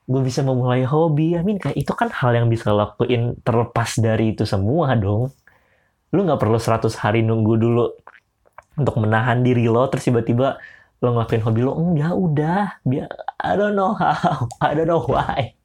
gue 0.06 0.22
bisa 0.22 0.40
memulai 0.46 0.86
hobi. 0.86 1.36
I 1.36 1.42
mean 1.44 1.58
kayak 1.60 1.76
itu 1.76 1.92
kan 1.92 2.08
hal 2.08 2.32
yang 2.32 2.46
bisa 2.48 2.72
lakuin 2.72 3.36
terlepas 3.42 3.98
dari 4.00 4.32
itu 4.32 4.48
semua 4.48 4.94
dong 4.96 5.34
lu 6.14 6.22
nggak 6.22 6.38
perlu 6.38 6.58
100 6.58 6.86
hari 7.02 7.26
nunggu 7.26 7.58
dulu 7.58 7.86
untuk 8.76 9.00
menahan 9.00 9.40
diri 9.40 9.66
lo 9.66 9.88
terus 9.88 10.06
tiba-tiba 10.06 10.60
lo 11.00 11.12
ngelakuin 11.12 11.44
hobi 11.44 11.60
lo 11.64 11.72
enggak 11.76 12.12
udah. 12.12 12.64
Biar 12.84 13.08
I 13.40 13.52
don't 13.56 13.76
know 13.76 13.96
how. 13.96 14.48
I 14.64 14.72
don't 14.72 14.88
know 14.88 15.04
why. 15.04 15.52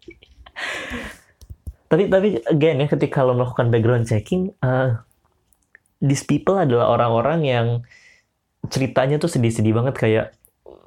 Tapi 1.92 2.08
tapi 2.08 2.40
again 2.48 2.80
ya 2.80 2.88
ketika 2.88 3.20
lo 3.20 3.36
melakukan 3.36 3.68
background 3.68 4.08
checking 4.08 4.56
uh, 4.64 4.96
these 6.00 6.24
people 6.24 6.56
adalah 6.56 6.88
orang-orang 6.88 7.44
yang 7.44 7.68
ceritanya 8.72 9.20
tuh 9.20 9.28
sedih-sedih 9.28 9.76
banget. 9.76 10.00
Kayak 10.00 10.28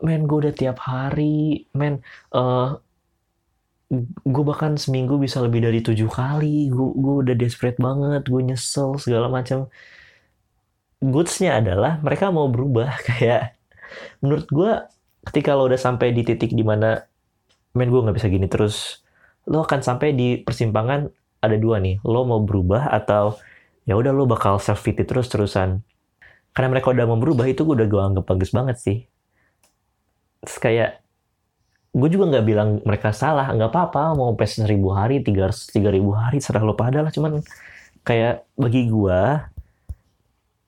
men 0.00 0.25
gue 0.25 0.49
udah 0.49 0.54
tiap 0.56 0.80
hari. 0.80 1.68
Men 1.76 2.00
uh, 2.32 2.80
gue 4.24 4.44
bahkan 4.44 4.74
seminggu 4.74 5.20
bisa 5.20 5.42
lebih 5.44 5.64
dari 5.64 5.80
tujuh 5.84 6.08
kali. 6.10 6.68
Gue 6.72 7.14
udah 7.24 7.34
desperate 7.36 7.78
banget 7.78 8.26
gue 8.26 8.42
nyesel 8.42 8.96
segala 8.98 9.30
macam. 9.30 9.68
Goodsnya 11.04 11.60
adalah 11.60 12.00
mereka 12.00 12.32
mau 12.32 12.48
berubah. 12.48 12.96
Kayak 13.08 13.60
menurut 14.24 14.46
gue 14.48 14.72
ketika 15.30 15.56
lo 15.56 15.68
udah 15.68 15.80
sampai 15.80 16.12
di 16.16 16.22
titik 16.24 16.52
di 16.52 16.64
mana 16.64 17.04
main 17.74 17.90
gue 17.90 18.00
nggak 18.00 18.16
bisa 18.16 18.28
gini 18.30 18.46
terus 18.46 19.02
lo 19.50 19.64
akan 19.64 19.80
sampai 19.82 20.14
di 20.16 20.40
persimpangan 20.40 21.08
ada 21.44 21.56
dua 21.60 21.78
nih. 21.84 22.00
Lo 22.02 22.24
mau 22.24 22.40
berubah 22.40 22.88
atau 22.88 23.36
ya 23.84 23.94
udah 24.00 24.16
lo 24.16 24.24
bakal 24.24 24.56
self 24.56 24.80
pity 24.80 25.04
terus 25.04 25.28
terusan 25.28 25.84
karena 26.56 26.68
mereka 26.72 26.94
udah 26.94 27.04
mau 27.04 27.18
berubah 27.20 27.44
itu 27.50 27.66
gue 27.66 27.74
udah 27.76 27.88
gue 27.90 28.00
anggap 28.00 28.24
bagus 28.24 28.54
banget 28.54 28.76
sih. 28.80 28.98
Terus 30.40 30.58
kayak 30.62 31.03
gue 31.94 32.08
juga 32.10 32.24
nggak 32.26 32.46
bilang 32.46 32.70
mereka 32.82 33.14
salah 33.14 33.54
nggak 33.54 33.70
apa-apa 33.70 34.18
mau 34.18 34.34
pes 34.34 34.58
seribu 34.58 34.90
hari 34.90 35.22
tiga 35.22 35.46
tiga 35.70 35.94
ribu 35.94 36.10
hari 36.10 36.42
serah 36.42 36.66
lo 36.66 36.74
pada 36.74 37.06
lah. 37.06 37.14
Cuman 37.14 37.38
kayak 38.02 38.42
bagi 38.58 38.90
gue 38.90 39.20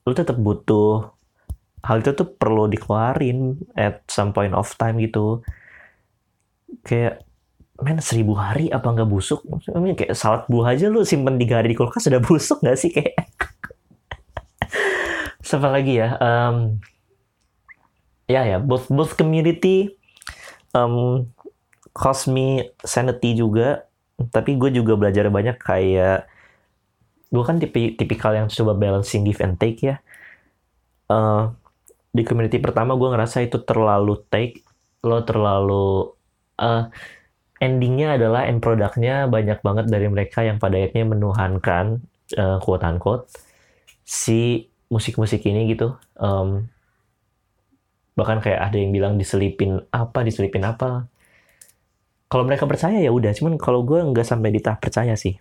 lo 0.07 0.13
tetap 0.15 0.39
butuh 0.39 1.11
hal 1.83 1.99
itu 1.99 2.15
tuh 2.15 2.31
perlu 2.31 2.71
dikeluarin 2.71 3.59
at 3.75 4.07
some 4.07 4.31
point 4.31 4.55
of 4.55 4.71
time 4.79 5.03
gitu. 5.03 5.43
Kayak 6.87 7.27
men 7.83 7.99
seribu 7.99 8.39
hari 8.39 8.71
apa 8.71 8.87
nggak 8.87 9.11
busuk? 9.11 9.43
Mean, 9.75 9.99
kayak 9.99 10.15
salad 10.15 10.47
buah 10.47 10.79
aja 10.79 10.87
lo 10.87 11.03
simpen 11.03 11.43
tiga 11.43 11.59
hari 11.59 11.75
di 11.75 11.77
kulkas 11.77 12.07
sudah 12.07 12.23
busuk 12.23 12.63
nggak 12.63 12.79
sih 12.79 12.95
kayak? 12.95 13.19
Siapa 15.47 15.75
lagi 15.75 15.99
ya? 15.99 16.15
Um, 16.23 16.79
ya 18.31 18.47
ya 18.47 18.59
both 18.63 18.87
both 18.91 19.19
community 19.19 19.96
um, 20.77 21.25
cost 21.97 22.29
me 22.29 22.69
sanity 22.85 23.33
juga. 23.33 23.89
Tapi 24.17 24.61
gue 24.61 24.73
juga 24.73 24.97
belajar 24.97 25.29
banyak 25.33 25.57
kayak 25.61 26.29
gue 27.33 27.43
kan 27.45 27.57
tipi, 27.61 27.97
tipikal 27.97 28.33
yang 28.37 28.49
coba 28.49 28.77
balancing 28.77 29.25
give 29.25 29.41
and 29.41 29.57
take 29.57 29.81
ya. 29.81 30.01
Uh, 31.09 31.53
di 32.13 32.25
community 32.25 32.57
pertama 32.61 32.97
gue 32.97 33.09
ngerasa 33.13 33.45
itu 33.45 33.61
terlalu 33.63 34.25
take 34.33 34.65
lo 35.05 35.23
terlalu 35.23 36.17
uh, 36.59 36.89
endingnya 37.61 38.17
adalah 38.17 38.49
end 38.49 38.65
produknya 38.65 39.29
banyak 39.29 39.61
banget 39.61 39.87
dari 39.87 40.09
mereka 40.09 40.43
yang 40.43 40.57
pada 40.59 40.81
akhirnya 40.81 41.07
menuhankan 41.13 42.03
uh, 42.41 42.59
quote 42.59 42.83
unquote 42.83 43.29
si 44.03 44.71
musik-musik 44.89 45.45
ini 45.47 45.77
gitu. 45.77 45.95
Um, 46.17 46.73
bahkan 48.17 48.41
kayak 48.41 48.73
ada 48.73 48.77
yang 48.81 48.91
bilang 48.91 49.21
diselipin 49.21 49.77
apa 49.93 50.25
diselipin 50.25 50.65
apa 50.65 51.07
kalau 52.27 52.43
mereka 52.43 52.65
percaya 52.67 52.99
ya 52.99 53.13
udah 53.13 53.31
cuman 53.37 53.61
kalau 53.61 53.85
gue 53.85 54.01
nggak 54.01 54.27
sampai 54.27 54.51
di 54.51 54.61
tahap 54.65 54.83
percaya 54.83 55.15
sih 55.15 55.37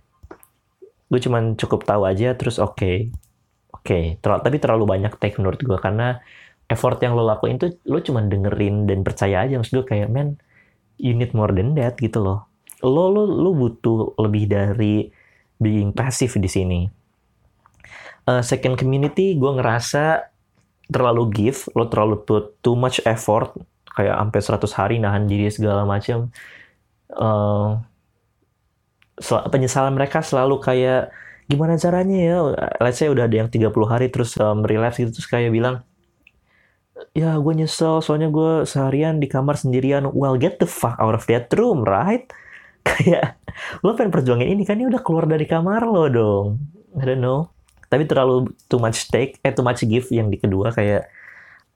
gue 1.10 1.20
cuman 1.24 1.55
cukup 1.55 1.88
tahu 1.88 2.03
aja 2.03 2.36
terus 2.36 2.60
oke 2.60 2.75
okay. 2.77 2.98
oke 3.72 3.88
okay. 3.88 4.03
Tapi 4.20 4.58
terlalu 4.60 4.84
banyak 4.86 5.15
take 5.17 5.39
menurut 5.39 5.63
gue 5.63 5.77
karena 5.79 6.20
effort 6.67 7.00
yang 7.00 7.15
lo 7.15 7.24
lakuin 7.24 7.62
tuh 7.62 7.77
lo 7.88 8.03
cuman 8.03 8.27
dengerin 8.27 8.89
dan 8.89 9.05
percaya 9.05 9.46
aja 9.46 9.55
maksud 9.55 9.82
gue 9.82 9.86
kayak 9.86 10.10
man 10.12 10.36
you 11.00 11.13
need 11.15 11.32
more 11.32 11.53
than 11.53 11.77
that 11.77 11.96
gitu 12.01 12.20
loh 12.20 12.50
lo 12.84 13.08
lo 13.08 13.24
lo 13.24 13.53
butuh 13.53 14.17
lebih 14.20 14.50
dari 14.50 15.08
being 15.62 15.94
passive 15.94 16.36
di 16.41 16.50
sini 16.50 16.79
uh, 18.27 18.41
second 18.41 18.75
community 18.75 19.38
gue 19.38 19.51
ngerasa 19.55 20.35
terlalu 20.89 21.24
give, 21.34 21.65
lo 21.74 21.89
terlalu 21.89 22.22
put 22.22 22.58
too 22.62 22.77
much 22.77 23.01
effort, 23.06 23.54
kayak 23.96 24.15
sampai 24.15 24.39
100 24.42 24.80
hari 24.80 24.96
nahan 25.01 25.25
diri 25.25 25.50
segala 25.50 25.88
macam. 25.88 26.30
Uh, 27.10 27.80
penyesalan 29.50 29.96
mereka 29.96 30.20
selalu 30.20 30.60
kayak 30.60 31.10
gimana 31.48 31.80
caranya 31.80 32.18
ya? 32.18 32.38
Let's 32.84 33.00
say 33.00 33.08
udah 33.08 33.25
ada 33.25 33.46
yang 33.46 33.50
30 33.50 33.72
hari 33.88 34.12
terus 34.12 34.36
um, 34.38 34.65
relapse 34.65 35.00
gitu 35.00 35.15
terus 35.15 35.30
kayak 35.30 35.54
bilang 35.54 35.86
ya 37.15 37.36
gue 37.36 37.54
nyesel 37.56 38.00
soalnya 38.00 38.32
gue 38.32 38.68
seharian 38.68 39.24
di 39.24 39.32
kamar 39.32 39.56
sendirian. 39.56 40.10
Well 40.12 40.36
get 40.36 40.60
the 40.60 40.68
fuck 40.68 41.00
out 41.00 41.15
of 41.15 41.24
that 41.32 41.48
room 41.56 41.88
right? 41.88 42.27
Kayak 42.86 43.42
lo 43.82 43.98
pengen 43.98 44.13
perjuangin 44.13 44.46
ini 44.46 44.62
kan 44.62 44.77
ini 44.77 44.86
udah 44.86 45.01
keluar 45.01 45.25
dari 45.25 45.48
kamar 45.50 45.88
lo 45.89 46.06
dong. 46.12 46.48
I 47.00 47.04
don't 47.08 47.24
know 47.24 47.55
tapi 47.92 48.04
terlalu 48.10 48.51
too 48.68 48.82
much 48.82 49.10
take 49.10 49.38
eh 49.42 49.54
too 49.54 49.65
much 49.65 49.84
give 49.86 50.08
yang 50.13 50.30
di 50.30 50.38
kedua 50.38 50.74
kayak 50.74 51.10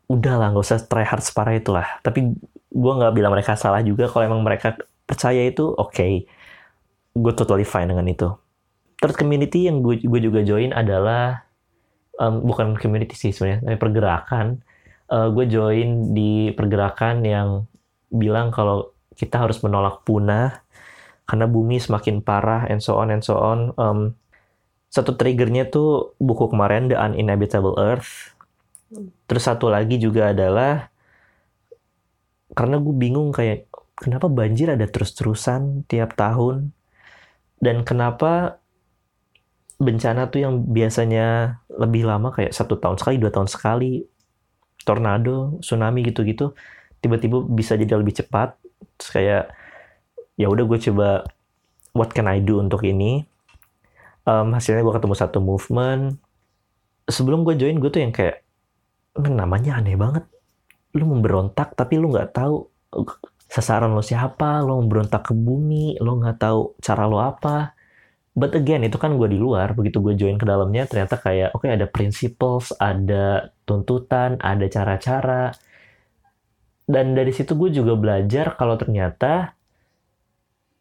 udah 0.09 0.35
lah 0.41 0.47
nggak 0.53 0.65
usah 0.65 0.81
try 0.89 1.05
hard 1.05 1.21
separah 1.21 1.55
itulah 1.57 1.87
tapi 2.01 2.33
gue 2.69 2.93
nggak 2.97 3.13
bilang 3.13 3.33
mereka 3.33 3.53
salah 3.57 3.81
juga 3.85 4.09
kalau 4.09 4.25
emang 4.25 4.41
mereka 4.41 4.77
percaya 5.05 5.45
itu 5.45 5.69
oke 5.69 5.93
okay. 5.93 6.25
gue 7.13 7.33
totally 7.33 7.65
fine 7.65 7.89
dengan 7.89 8.05
itu 8.09 8.29
terus 8.99 9.15
community 9.15 9.69
yang 9.69 9.85
gue, 9.85 10.01
gue 10.01 10.19
juga 10.21 10.41
join 10.43 10.73
adalah 10.73 11.45
um, 12.17 12.41
bukan 12.43 12.75
community 12.77 13.13
sih 13.13 13.31
sebenarnya 13.33 13.65
tapi 13.65 13.77
pergerakan 13.77 14.45
uh, 15.09 15.27
gue 15.33 15.45
join 15.49 16.13
di 16.13 16.53
pergerakan 16.53 17.25
yang 17.25 17.69
bilang 18.09 18.49
kalau 18.49 18.93
kita 19.13 19.35
harus 19.41 19.59
menolak 19.61 20.01
punah 20.07 20.63
karena 21.29 21.45
bumi 21.45 21.77
semakin 21.77 22.25
parah 22.25 22.65
and 22.65 22.81
so 22.81 22.97
on 22.97 23.13
and 23.13 23.21
so 23.21 23.37
on. 23.37 23.75
Um, 23.77 24.17
satu 24.89 25.13
triggernya 25.13 25.69
tuh 25.69 26.17
buku 26.17 26.49
kemarin 26.49 26.89
The 26.89 26.97
Uninhabitable 26.97 27.77
Earth. 27.77 28.33
Terus 29.29 29.43
satu 29.45 29.69
lagi 29.69 30.01
juga 30.01 30.33
adalah 30.33 30.89
karena 32.57 32.81
gue 32.81 32.95
bingung 32.97 33.29
kayak 33.29 33.69
kenapa 33.93 34.25
banjir 34.25 34.73
ada 34.73 34.89
terus-terusan 34.89 35.85
tiap 35.85 36.17
tahun? 36.17 36.73
Dan 37.61 37.85
kenapa 37.85 38.57
bencana 39.77 40.27
tuh 40.27 40.43
yang 40.43 40.65
biasanya 40.65 41.59
lebih 41.69 42.09
lama 42.09 42.33
kayak 42.33 42.51
satu 42.51 42.81
tahun 42.81 42.97
sekali 42.99 43.15
dua 43.21 43.31
tahun 43.31 43.47
sekali 43.47 44.03
tornado 44.83 45.55
tsunami 45.63 46.03
gitu-gitu 46.03 46.51
tiba-tiba 46.99 47.45
bisa 47.45 47.77
jadi 47.77 47.93
lebih 47.95 48.25
cepat. 48.25 48.57
Terus 48.97 49.09
kayak 49.13 49.43
ya 50.35 50.49
udah 50.49 50.65
gue 50.65 50.79
coba 50.89 51.29
what 51.93 52.09
can 52.09 52.25
I 52.25 52.41
do 52.41 52.57
untuk 52.57 52.81
ini 52.87 53.29
um, 54.29 54.53
hasilnya 54.53 54.85
gue 54.85 54.93
ketemu 54.93 55.15
satu 55.17 55.39
movement. 55.41 56.13
Sebelum 57.09 57.41
gue 57.41 57.57
join 57.57 57.81
gue 57.81 57.89
tuh 57.89 58.01
yang 58.05 58.13
kayak 58.13 58.45
namanya 59.17 59.81
aneh 59.81 59.97
banget. 59.97 60.29
Lu 60.93 61.09
memberontak 61.09 61.73
tapi 61.73 61.97
lu 61.97 62.13
nggak 62.13 62.37
tahu 62.37 62.69
sasaran 63.49 63.89
lo 63.93 64.05
siapa 64.05 64.61
lo 64.61 64.77
memberontak 64.85 65.29
ke 65.29 65.33
bumi 65.33 65.97
lo 65.97 66.21
nggak 66.21 66.37
tahu 66.37 66.77
cara 66.77 67.09
lo 67.09 67.17
apa. 67.17 67.73
But 68.37 68.53
again 68.53 68.85
itu 68.85 69.01
kan 69.01 69.17
gue 69.17 69.27
di 69.33 69.39
luar. 69.41 69.73
Begitu 69.73 69.97
gue 69.99 70.13
join 70.13 70.37
ke 70.37 70.45
dalamnya 70.45 70.85
ternyata 70.85 71.17
kayak 71.17 71.57
oke 71.57 71.65
okay, 71.65 71.75
ada 71.75 71.89
principles 71.89 72.69
ada 72.77 73.49
tuntutan 73.65 74.37
ada 74.37 74.65
cara-cara. 74.69 75.51
Dan 76.89 77.13
dari 77.13 77.29
situ 77.33 77.53
gue 77.53 77.69
juga 77.69 77.93
belajar 77.93 78.57
kalau 78.57 78.73
ternyata 78.77 79.53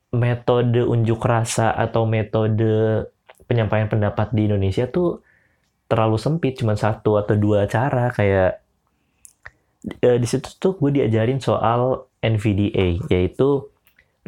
metode 0.08 0.80
unjuk 0.88 1.20
rasa 1.20 1.68
atau 1.76 2.08
metode 2.08 3.04
penyampaian 3.48 3.88
pendapat 3.88 4.30
di 4.36 4.46
Indonesia 4.46 4.86
tuh 4.86 5.24
terlalu 5.88 6.20
sempit, 6.20 6.60
cuma 6.60 6.76
satu 6.76 7.16
atau 7.16 7.34
dua 7.34 7.64
cara 7.64 8.12
kayak 8.12 8.60
e, 10.04 10.20
di 10.20 10.26
situ 10.28 10.52
tuh 10.60 10.76
gue 10.76 11.00
diajarin 11.00 11.40
soal 11.40 12.06
NVDA 12.20 13.08
yaitu 13.08 13.72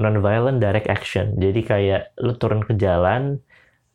nonviolent 0.00 0.56
direct 0.56 0.88
action. 0.88 1.36
Jadi 1.36 1.60
kayak 1.60 2.16
lu 2.24 2.32
turun 2.40 2.64
ke 2.64 2.72
jalan 2.80 3.44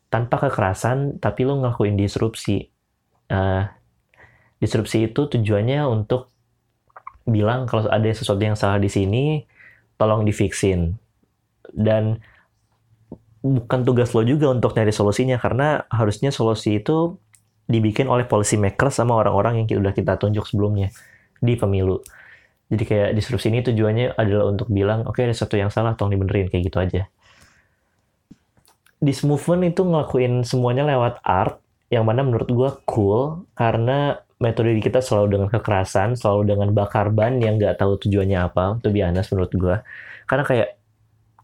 tanpa 0.06 0.46
kekerasan 0.46 1.18
tapi 1.18 1.42
lu 1.42 1.58
ngelakuin 1.58 1.98
disrupsi. 1.98 2.70
Uh, 3.26 3.66
disrupsi 4.62 5.10
itu 5.10 5.26
tujuannya 5.26 5.82
untuk 5.82 6.30
bilang 7.26 7.66
kalau 7.66 7.90
ada 7.90 8.06
sesuatu 8.06 8.38
yang 8.38 8.54
salah 8.54 8.78
di 8.78 8.86
sini 8.86 9.42
tolong 9.98 10.22
difiksin 10.22 10.94
dan 11.74 12.22
bukan 13.46 13.86
tugas 13.86 14.10
lo 14.10 14.26
juga 14.26 14.50
untuk 14.50 14.74
nyari 14.74 14.90
solusinya 14.90 15.38
karena 15.38 15.86
harusnya 15.86 16.34
solusi 16.34 16.82
itu 16.82 17.14
dibikin 17.66 18.10
oleh 18.10 18.26
policy 18.26 18.58
maker 18.58 18.90
sama 18.90 19.18
orang-orang 19.18 19.62
yang 19.62 19.82
udah 19.82 19.94
kita 19.94 20.18
tunjuk 20.18 20.46
sebelumnya 20.46 20.90
di 21.38 21.54
pemilu. 21.54 22.02
Jadi 22.66 22.82
kayak 22.82 23.10
disrupsi 23.14 23.54
ini 23.54 23.62
tujuannya 23.62 24.18
adalah 24.18 24.50
untuk 24.50 24.66
bilang, 24.70 25.06
oke 25.06 25.22
okay, 25.22 25.30
ada 25.30 25.34
sesuatu 25.34 25.54
yang 25.54 25.70
salah, 25.70 25.94
tolong 25.94 26.18
dibenerin, 26.18 26.50
kayak 26.50 26.64
gitu 26.66 26.78
aja. 26.82 27.02
This 28.98 29.22
movement 29.22 29.62
itu 29.70 29.86
ngelakuin 29.86 30.42
semuanya 30.42 30.82
lewat 30.82 31.22
art, 31.22 31.62
yang 31.94 32.02
mana 32.02 32.26
menurut 32.26 32.50
gue 32.50 32.70
cool, 32.90 33.46
karena 33.54 34.18
metode 34.42 34.74
kita 34.82 34.98
selalu 34.98 35.38
dengan 35.38 35.48
kekerasan, 35.54 36.18
selalu 36.18 36.42
dengan 36.54 36.74
bakar 36.74 37.14
ban 37.14 37.38
yang 37.38 37.54
nggak 37.54 37.78
tahu 37.78 38.02
tujuannya 38.02 38.38
apa, 38.50 38.82
itu 38.82 38.88
biasa 38.90 39.30
menurut 39.30 39.52
gue. 39.54 39.76
Karena 40.26 40.42
kayak 40.42 40.68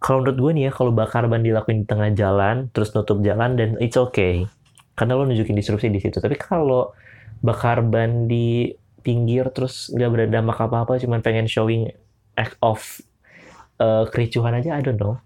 kalau 0.02 0.26
menurut 0.26 0.38
gue 0.42 0.50
nih 0.58 0.64
ya 0.68 0.72
kalau 0.74 0.90
bakar 0.90 1.30
ban 1.30 1.46
dilakuin 1.46 1.86
di 1.86 1.86
tengah 1.86 2.10
jalan 2.12 2.66
terus 2.74 2.90
nutup 2.90 3.22
jalan 3.22 3.54
dan 3.54 3.78
it's 3.78 3.94
okay. 3.94 4.50
Karena 4.98 5.14
lo 5.14 5.24
nunjukin 5.24 5.54
disrupsi 5.54 5.88
di 5.88 6.02
situ. 6.02 6.18
Tapi 6.18 6.34
kalau 6.34 6.90
bakar 7.38 7.86
ban 7.86 8.26
di 8.26 8.74
pinggir 9.06 9.54
terus 9.54 9.94
nggak 9.94 10.10
berdampak 10.10 10.58
apa 10.58 10.76
apa 10.86 10.92
cuman 10.98 11.22
pengen 11.22 11.46
showing 11.46 11.90
act 12.38 12.54
of 12.62 13.02
uh, 13.82 14.06
kericuhan 14.10 14.58
aja 14.58 14.74
I 14.74 14.82
don't 14.82 14.98
know. 14.98 15.22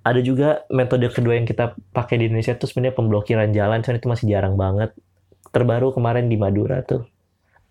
Ada 0.00 0.24
juga 0.24 0.64
metode 0.72 1.12
kedua 1.12 1.36
yang 1.36 1.44
kita 1.44 1.76
pakai 1.92 2.16
di 2.16 2.32
Indonesia 2.32 2.56
tuh 2.56 2.70
sebenarnya 2.70 2.96
pemblokiran 2.96 3.50
jalan 3.52 3.84
cuman 3.84 3.96
itu 4.00 4.08
masih 4.08 4.26
jarang 4.32 4.56
banget. 4.56 4.96
Terbaru 5.52 5.92
kemarin 5.92 6.32
di 6.32 6.40
Madura 6.40 6.80
tuh. 6.80 7.04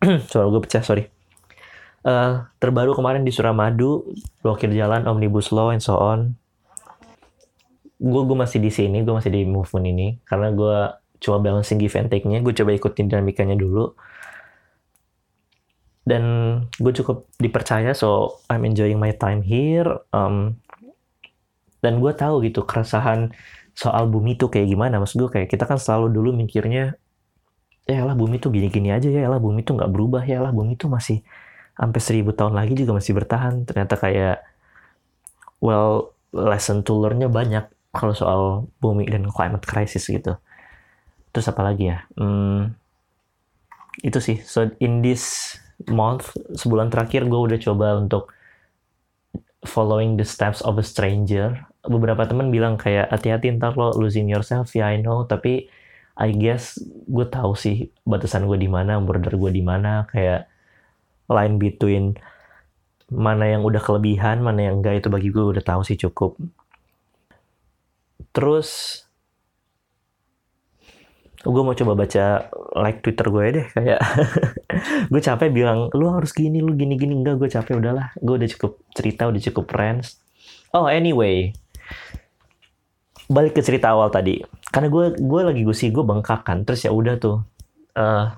Suara 0.29 0.51
gue 0.53 0.61
pecah 0.61 0.85
sorry 0.85 1.14
uh, 2.05 2.45
terbaru 2.61 2.93
kemarin 2.93 3.25
di 3.25 3.33
Suramadu 3.33 4.05
blokir 4.45 4.69
jalan 4.71 5.09
omnibus 5.09 5.49
law 5.49 5.73
and 5.73 5.81
so 5.81 5.97
on. 5.97 6.37
Gue 7.97 8.21
gue 8.23 8.37
masih 8.37 8.61
di 8.61 8.69
sini 8.69 9.01
gue 9.01 9.11
masih 9.11 9.33
di 9.33 9.43
movement 9.43 9.85
ini 9.89 10.07
karena 10.23 10.53
gue 10.53 10.77
coba 11.19 11.37
balancing 11.41 11.81
give 11.81 11.97
and 11.97 12.13
take-nya 12.13 12.39
gue 12.45 12.53
coba 12.53 12.71
ikutin 12.77 13.09
dinamikanya 13.09 13.57
dulu. 13.57 13.97
Dan 16.05 16.23
gue 16.77 16.93
cukup 16.93 17.25
dipercaya 17.41 17.97
so 17.97 18.37
I'm 18.45 18.61
enjoying 18.61 19.01
my 19.01 19.09
time 19.17 19.41
here 19.41 19.89
um, 20.13 20.61
dan 21.81 21.97
gue 21.97 22.13
tahu 22.13 22.45
gitu 22.45 22.61
keresahan 22.61 23.33
soal 23.73 24.05
bumi 24.05 24.37
itu 24.37 24.45
kayak 24.45 24.69
gimana. 24.69 25.01
Maksud 25.01 25.17
gue 25.25 25.29
kayak 25.33 25.47
kita 25.49 25.65
kan 25.65 25.81
selalu 25.81 26.13
dulu 26.13 26.29
mikirnya 26.37 26.93
ya 27.85 28.01
lah 28.01 28.17
bumi 28.17 28.41
tuh 28.41 28.49
gini-gini 28.49 28.89
aja 28.89 29.05
ya 29.05 29.29
lah 29.29 29.37
bumi 29.37 29.61
tuh 29.61 29.77
nggak 29.77 29.93
berubah 29.93 30.25
ya 30.25 30.41
lah 30.41 30.49
bumi 30.49 30.73
tuh 30.73 30.89
masih 30.89 31.21
sampai 31.75 31.99
seribu 31.99 32.31
tahun 32.31 32.55
lagi 32.55 32.73
juga 32.73 32.95
masih 32.95 33.13
bertahan. 33.15 33.67
Ternyata 33.67 33.99
kayak 33.99 34.37
well 35.59 36.15
lesson 36.31 36.83
to 36.83 36.95
learn-nya 36.95 37.31
banyak 37.31 37.67
kalau 37.95 38.11
soal 38.11 38.41
bumi 38.83 39.07
dan 39.07 39.27
climate 39.31 39.63
crisis 39.63 40.07
gitu. 40.07 40.35
Terus 41.31 41.47
apa 41.51 41.61
lagi 41.63 41.91
ya? 41.91 42.03
Hmm, 42.19 42.75
itu 44.03 44.19
sih. 44.19 44.39
So 44.43 44.71
in 44.83 44.99
this 44.99 45.55
month 45.87 46.35
sebulan 46.55 46.91
terakhir 46.91 47.27
gue 47.27 47.39
udah 47.39 47.59
coba 47.59 47.99
untuk 47.99 48.31
following 49.63 50.15
the 50.19 50.27
steps 50.27 50.59
of 50.63 50.79
a 50.79 50.85
stranger. 50.85 51.63
Beberapa 51.85 52.27
teman 52.27 52.51
bilang 52.51 52.75
kayak 52.79 53.11
hati-hati 53.11 53.51
ntar 53.55 53.75
lo 53.79 53.95
losing 53.95 54.27
yourself. 54.27 54.71
Ya 54.75 54.91
I 54.91 54.99
know. 54.99 55.23
Tapi 55.27 55.67
I 56.15 56.31
guess 56.31 56.79
gue 57.07 57.27
tahu 57.27 57.55
sih 57.59 57.91
batasan 58.07 58.47
gue 58.47 58.55
di 58.55 58.71
mana 58.71 58.99
border 58.99 59.35
gue 59.35 59.51
di 59.51 59.63
mana. 59.63 60.07
Kayak 60.07 60.47
line 61.29 61.55
between 61.57 62.17
mana 63.09 63.53
yang 63.53 63.61
udah 63.61 63.81
kelebihan, 63.81 64.41
mana 64.41 64.69
yang 64.69 64.81
enggak 64.81 65.05
itu 65.05 65.07
bagi 65.13 65.29
gue 65.29 65.45
udah 65.45 65.63
tahu 65.63 65.81
sih 65.85 65.97
cukup. 65.97 66.37
Terus 68.33 69.01
gue 71.45 71.61
mau 71.61 71.77
coba 71.77 71.93
baca 71.93 72.49
like 72.73 73.05
Twitter 73.05 73.29
gue 73.29 73.45
deh 73.53 73.67
kayak 73.69 74.01
gue 75.13 75.21
capek 75.21 75.53
bilang 75.53 75.93
lu 75.93 76.09
harus 76.09 76.33
gini 76.33 76.57
lu 76.59 76.73
gini 76.73 76.97
gini. 76.97 77.13
Enggak 77.13 77.37
gue 77.37 77.49
capek 77.53 77.77
udahlah. 77.77 78.09
Gue 78.17 78.41
udah 78.41 78.49
cukup 78.49 78.81
cerita 78.97 79.29
udah 79.29 79.41
cukup 79.51 79.65
friends. 79.69 80.17
Oh 80.73 80.89
anyway. 80.89 81.53
Balik 83.29 83.57
ke 83.57 83.61
cerita 83.61 83.93
awal 83.93 84.09
tadi. 84.09 84.41
Karena 84.73 84.89
gue 84.89 85.13
gue 85.21 85.41
lagi 85.45 85.61
gue 85.61 85.77
sih 85.77 85.93
gue 85.93 86.01
bengkak 86.01 86.41
kan. 86.41 86.65
Terus 86.65 86.89
ya 86.89 86.91
udah 86.91 87.15
tuh 87.21 87.45
uh, 87.93 88.33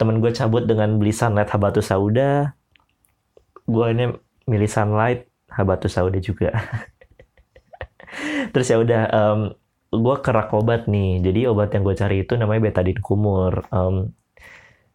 temen 0.00 0.24
gue 0.24 0.32
cabut 0.32 0.64
dengan 0.64 0.96
beli 0.96 1.12
sunlight 1.12 1.52
habatus 1.52 1.92
sauda. 1.92 2.56
Gue 3.68 3.86
ini 3.92 4.08
milih 4.48 4.70
sunlight 4.72 5.28
habatus 5.52 6.00
sauda 6.00 6.16
juga. 6.24 6.56
Terus 8.56 8.66
ya 8.72 8.80
udah 8.80 9.02
um, 9.12 9.40
gue 9.92 10.16
kerak 10.24 10.56
obat 10.56 10.88
nih. 10.88 11.20
Jadi 11.20 11.40
obat 11.44 11.76
yang 11.76 11.84
gue 11.84 11.92
cari 11.92 12.24
itu 12.24 12.32
namanya 12.40 12.72
betadine 12.72 13.04
kumur. 13.04 13.68
Um, 13.68 14.16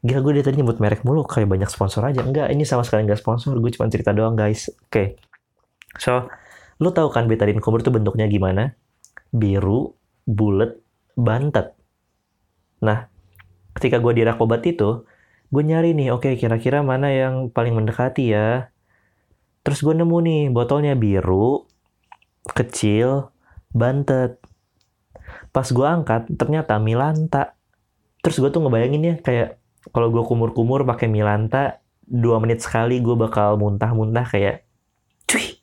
gila 0.01 0.25
gue 0.25 0.41
dari 0.41 0.45
tadi 0.49 0.57
nyebut 0.65 0.81
merek 0.81 1.05
mulu. 1.05 1.21
Kayak 1.29 1.53
banyak 1.53 1.69
sponsor 1.69 2.01
aja. 2.01 2.25
Enggak 2.25 2.49
ini 2.49 2.65
sama 2.65 2.81
sekali 2.81 3.05
enggak 3.05 3.21
sponsor. 3.21 3.53
Gue 3.61 3.69
cuma 3.77 3.85
cerita 3.93 4.09
doang 4.09 4.33
guys. 4.33 4.73
Oke. 4.73 4.89
Okay. 4.89 5.07
so 6.01 6.27
lo 6.81 6.91
tau 6.91 7.07
kan 7.07 7.29
betadine 7.29 7.61
kumur 7.61 7.85
itu 7.85 7.93
bentuknya 7.93 8.25
gimana? 8.25 8.73
Biru 9.29 9.93
bulat 10.25 10.75
bantet. 11.13 11.77
Nah 12.81 13.14
ketika 13.75 13.99
gue 13.99 14.23
dirak 14.23 14.39
obat 14.39 14.63
itu 14.63 15.03
gue 15.53 15.63
nyari 15.63 15.93
nih 15.93 16.09
oke 16.15 16.35
kira-kira 16.35 16.81
mana 16.81 17.11
yang 17.13 17.53
paling 17.53 17.77
mendekati 17.77 18.33
ya. 18.33 18.73
Terus 19.65 19.81
gue 19.81 19.93
nemu 19.97 20.17
nih 20.21 20.41
botolnya 20.49 20.93
biru 20.97 21.65
kecil 22.49 23.29
bantet. 23.73 24.41
Pas 25.55 25.65
gue 25.65 25.88
angkat 25.88 26.29
ternyata 26.38 26.77
Milanta. 26.81 27.57
Terus 28.21 28.41
gue 28.41 28.49
tuh 28.49 28.61
ngebayangin 28.65 29.03
ya 29.05 29.15
kayak 29.21 29.49
kalau 29.93 30.09
gue 30.09 30.23
kumur-kumur 30.25 30.81
pakai 30.85 31.09
Milanta 31.09 31.79
dua 32.05 32.38
menit 32.38 32.61
sekali 32.61 33.01
gue 33.01 33.17
bakal 33.17 33.57
muntah-muntah 33.57 34.25
kayak 34.25 34.65
cuy 35.29 35.61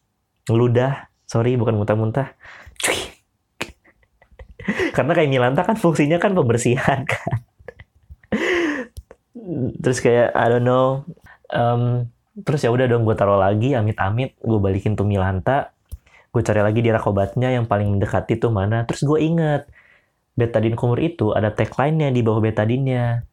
ngeludah. 0.51 1.11
Sorry 1.27 1.55
bukan 1.59 1.79
muntah-muntah. 1.79 2.35
Cuy. 2.83 2.99
Karena 4.97 5.13
kayak 5.15 5.31
Milanta 5.31 5.63
kan 5.67 5.75
fungsinya 5.79 6.23
kan 6.23 6.35
pembersihan 6.35 7.03
kan 7.13 7.42
terus 9.83 9.99
kayak 9.99 10.33
I 10.33 10.47
don't 10.49 10.65
know. 10.65 11.03
Um, 11.53 12.09
terus 12.47 12.65
ya 12.65 12.73
udah 12.73 12.89
dong 12.89 13.05
gue 13.05 13.13
taruh 13.13 13.37
lagi 13.37 13.77
amit-amit 13.77 14.39
gue 14.41 14.59
balikin 14.63 14.97
tuh 14.97 15.05
Milanta. 15.05 15.75
Gue 16.33 16.41
cari 16.41 16.65
lagi 16.65 16.81
di 16.81 16.89
rak 16.89 17.05
obatnya 17.05 17.53
yang 17.53 17.69
paling 17.69 17.93
mendekati 17.93 18.41
tuh 18.41 18.49
mana. 18.49 18.89
Terus 18.89 19.05
gue 19.05 19.19
inget 19.21 19.69
betadine 20.33 20.79
kumur 20.79 20.97
itu 20.97 21.37
ada 21.37 21.53
tagline-nya 21.53 22.09
di 22.09 22.25
bawah 22.25 22.41
betadinnya 22.41 23.29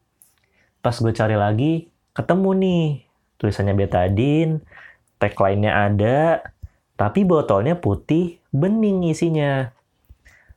pas 0.80 0.96
gue 0.96 1.12
cari 1.12 1.36
lagi 1.36 1.72
ketemu 2.16 2.50
nih. 2.56 2.84
Tulisannya 3.40 3.74
betadine 3.76 4.60
tagline-nya 5.20 5.72
ada 5.72 6.18
tapi 6.96 7.24
botolnya 7.24 7.76
putih 7.76 8.40
bening 8.52 9.08
isinya. 9.08 9.72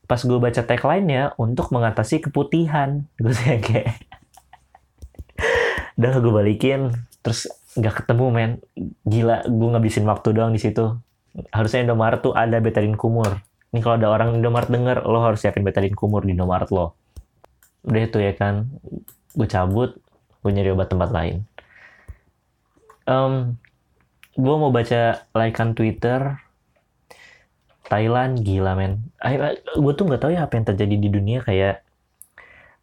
Pas 0.03 0.19
gue 0.19 0.35
baca 0.35 0.59
tagline-nya 0.63 1.39
untuk 1.39 1.71
mengatasi 1.71 2.27
keputihan 2.27 3.07
gue 3.19 3.31
kayak 3.67 4.03
udah 5.99 6.11
gue 6.19 6.33
balikin. 6.33 6.93
Terus 7.21 7.47
nggak 7.77 8.03
ketemu 8.03 8.25
men. 8.29 8.51
Gila 9.05 9.47
gue 9.47 9.69
ngabisin 9.73 10.05
waktu 10.05 10.33
doang 10.33 10.53
di 10.53 10.61
situ. 10.61 10.97
Harusnya 11.49 11.85
Indomaret 11.85 12.21
tuh 12.21 12.33
ada 12.37 12.57
betadine 12.61 12.97
kumur. 12.97 13.41
Ini 13.73 13.81
kalau 13.81 13.97
ada 13.97 14.09
orang 14.13 14.37
Indomaret 14.37 14.69
denger 14.69 15.01
lo 15.09 15.25
harus 15.25 15.41
siapin 15.41 15.65
betadine 15.65 15.97
kumur 15.97 16.21
di 16.21 16.37
Indomaret 16.37 16.69
lo. 16.69 16.93
Udah 17.85 18.01
itu 18.05 18.17
ya 18.21 18.33
kan. 18.37 18.69
Gue 19.33 19.47
cabut 19.49 19.97
gue 20.43 20.51
nyari 20.51 20.75
obat 20.75 20.91
tempat 20.91 21.09
lain. 21.09 21.47
Um, 23.07 23.57
gue 24.35 24.55
mau 24.55 24.69
baca 24.69 25.25
likean 25.33 25.71
Twitter. 25.73 26.37
Thailand 27.87 28.41
gila 28.41 28.73
men. 28.75 29.11
Gue 29.75 29.93
tuh 29.95 30.05
nggak 30.07 30.21
tahu 30.21 30.31
ya 30.35 30.45
apa 30.45 30.53
yang 30.59 30.65
terjadi 30.67 30.95
di 30.97 31.09
dunia 31.11 31.39
kayak 31.43 31.83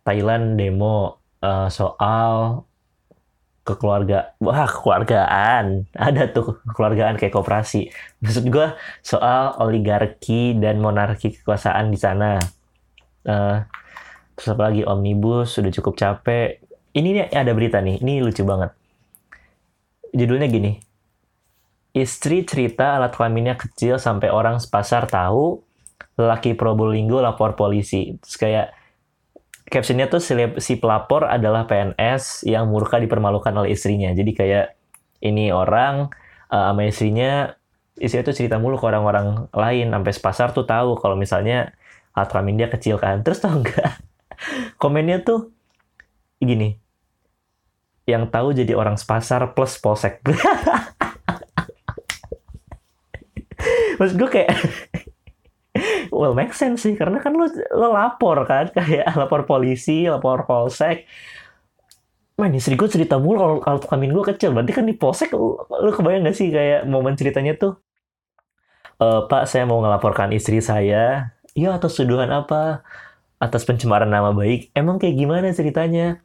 Thailand 0.04 0.56
demo 0.56 1.20
uh, 1.44 1.68
soal 1.68 2.64
kekeluarga 3.64 4.34
wah 4.40 4.66
kekeluargaan. 4.66 5.90
Ada 5.92 6.32
tuh 6.32 6.60
kekeluargaan 6.64 7.20
kayak 7.20 7.34
koperasi 7.34 7.92
maksud 8.24 8.48
gue 8.48 8.74
soal 9.04 9.56
oligarki 9.60 10.56
dan 10.56 10.80
monarki 10.80 11.34
kekuasaan 11.36 11.92
di 11.92 11.98
sana. 12.00 12.40
Uh, 13.20 13.62
terus 14.34 14.48
apa 14.56 14.72
lagi? 14.72 14.82
Omnibus 14.84 15.56
sudah 15.56 15.70
cukup 15.70 15.94
capek. 16.00 16.60
Ini 16.90 17.08
nih 17.14 17.24
ada 17.30 17.52
berita 17.54 17.78
nih 17.78 18.00
ini 18.02 18.24
lucu 18.24 18.42
banget. 18.42 18.74
Judulnya 20.10 20.50
gini. 20.50 20.72
Istri 21.90 22.46
cerita 22.46 22.98
alat 22.98 23.14
kelaminnya 23.14 23.58
kecil 23.58 23.98
sampai 23.98 24.30
orang 24.30 24.62
sepasar 24.62 25.10
tahu 25.10 25.58
lelaki 26.14 26.54
Probolinggo 26.54 27.18
lapor 27.18 27.58
polisi. 27.58 28.14
Terus 28.22 28.36
kayak 28.38 28.66
captionnya 29.70 30.10
tuh 30.10 30.18
si, 30.18 30.34
si 30.58 30.74
pelapor 30.76 31.30
adalah 31.30 31.64
PNS 31.64 32.42
yang 32.44 32.66
murka 32.66 32.98
dipermalukan 32.98 33.54
oleh 33.54 33.72
istrinya. 33.72 34.10
Jadi 34.10 34.34
kayak 34.34 34.74
ini 35.22 35.54
orang 35.54 36.10
uh, 36.50 36.74
sama 36.74 36.90
istrinya, 36.90 37.54
istrinya 37.96 38.26
tuh 38.26 38.36
cerita 38.36 38.58
mulu 38.58 38.76
ke 38.76 38.84
orang-orang 38.90 39.46
lain 39.54 39.94
sampai 39.94 40.12
sepasar 40.12 40.50
tuh 40.50 40.66
tahu 40.66 40.98
kalau 40.98 41.14
misalnya 41.14 41.72
alat 42.12 42.28
kelamin 42.34 42.58
dia 42.58 42.68
kecil 42.68 42.98
kan. 42.98 43.22
Terus 43.24 43.38
tau 43.38 43.54
enggak? 43.54 44.02
Komennya 44.76 45.22
tuh 45.22 45.54
gini. 46.42 46.74
Yang 48.10 48.34
tahu 48.34 48.50
jadi 48.50 48.74
orang 48.74 48.98
sepasar 48.98 49.54
plus 49.54 49.78
polsek. 49.78 50.18
Maksud 54.02 54.16
gue 54.16 54.30
kayak 54.32 54.50
well 56.20 56.36
make 56.36 56.52
sense 56.52 56.84
sih 56.84 56.92
karena 57.00 57.16
kan 57.24 57.32
lo 57.32 57.48
lo 57.72 57.96
lapor 57.96 58.44
kan 58.44 58.68
kayak 58.76 59.16
lapor 59.16 59.48
polisi 59.48 60.04
lapor 60.04 60.44
polsek 60.44 61.08
Man, 62.40 62.56
istri 62.56 62.72
gue 62.72 62.88
cerita 62.88 63.20
mulu 63.20 63.36
kalau 63.36 63.56
kalau 63.60 63.78
kelamin 63.84 64.16
gue 64.16 64.24
kecil. 64.32 64.56
Berarti 64.56 64.72
kan 64.72 64.88
di 64.88 64.96
polsek, 64.96 65.28
lu, 65.36 65.60
lu 65.60 65.92
kebayang 65.92 66.24
gak 66.24 66.32
sih 66.40 66.48
kayak 66.48 66.88
momen 66.88 67.12
ceritanya 67.12 67.52
tuh? 67.52 67.76
E, 68.96 69.28
Pak, 69.28 69.44
saya 69.44 69.68
mau 69.68 69.76
ngelaporkan 69.84 70.32
istri 70.32 70.64
saya. 70.64 71.36
Ya, 71.52 71.68
atas 71.76 72.00
tuduhan 72.00 72.32
apa? 72.32 72.80
Atas 73.36 73.68
pencemaran 73.68 74.08
nama 74.08 74.32
baik. 74.32 74.72
Emang 74.72 74.96
kayak 74.96 75.20
gimana 75.20 75.52
ceritanya? 75.52 76.24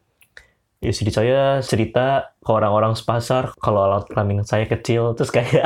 Ya, 0.85 0.93
istri 0.93 1.09
saya 1.09 1.65
cerita 1.65 2.37
ke 2.45 2.51
orang-orang 2.53 2.93
sepasar 2.93 3.57
kalau 3.57 3.89
alat 3.89 4.05
kelamin 4.05 4.45
saya 4.45 4.69
kecil. 4.69 5.17
Terus 5.17 5.33
kayak 5.33 5.65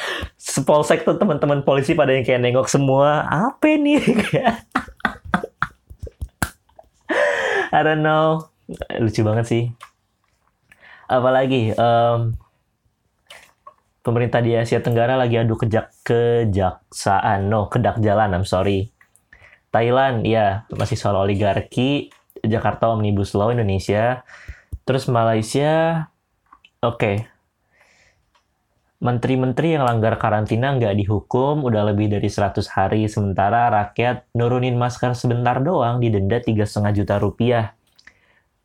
sepolsek 0.38 1.02
tuh 1.02 1.18
teman-teman 1.18 1.66
polisi 1.66 1.98
pada 1.98 2.14
yang 2.14 2.22
kayak 2.22 2.38
nengok 2.38 2.70
semua 2.70 3.26
apa 3.26 3.66
nih 3.66 3.98
I 7.74 7.80
don't 7.82 8.06
know. 8.06 8.46
Lucu 9.02 9.26
banget 9.26 9.50
sih. 9.50 9.64
Apalagi 11.10 11.74
um, 11.74 12.38
pemerintah 14.06 14.38
di 14.38 14.54
Asia 14.54 14.78
Tenggara 14.78 15.18
lagi 15.18 15.34
adu 15.34 15.58
kejak 15.58 15.90
kejaksaan. 16.06 17.50
No 17.50 17.66
kedak 17.66 17.98
jalan 17.98 18.38
I'm 18.38 18.46
sorry. 18.46 18.94
Thailand 19.74 20.22
ya 20.22 20.62
masih 20.70 20.94
soal 20.94 21.18
oligarki. 21.18 22.14
Jakarta 22.46 22.94
Omnibus 22.94 23.34
Law 23.34 23.50
Indonesia 23.50 24.22
terus 24.90 25.06
Malaysia 25.06 26.10
oke. 26.82 26.98
Okay 26.98 27.16
menteri-menteri 29.00 29.80
yang 29.80 29.88
langgar 29.88 30.20
karantina 30.20 30.76
nggak 30.76 30.92
dihukum 30.92 31.64
udah 31.64 31.88
lebih 31.88 32.12
dari 32.12 32.28
100 32.28 32.60
hari. 32.68 33.08
Sementara 33.08 33.72
rakyat 33.72 34.28
nurunin 34.36 34.76
masker 34.76 35.16
sebentar 35.16 35.56
doang 35.64 36.04
didenda 36.04 36.36
tiga 36.38 36.68
setengah 36.68 36.92
juta 37.00 37.16
rupiah. 37.16 37.72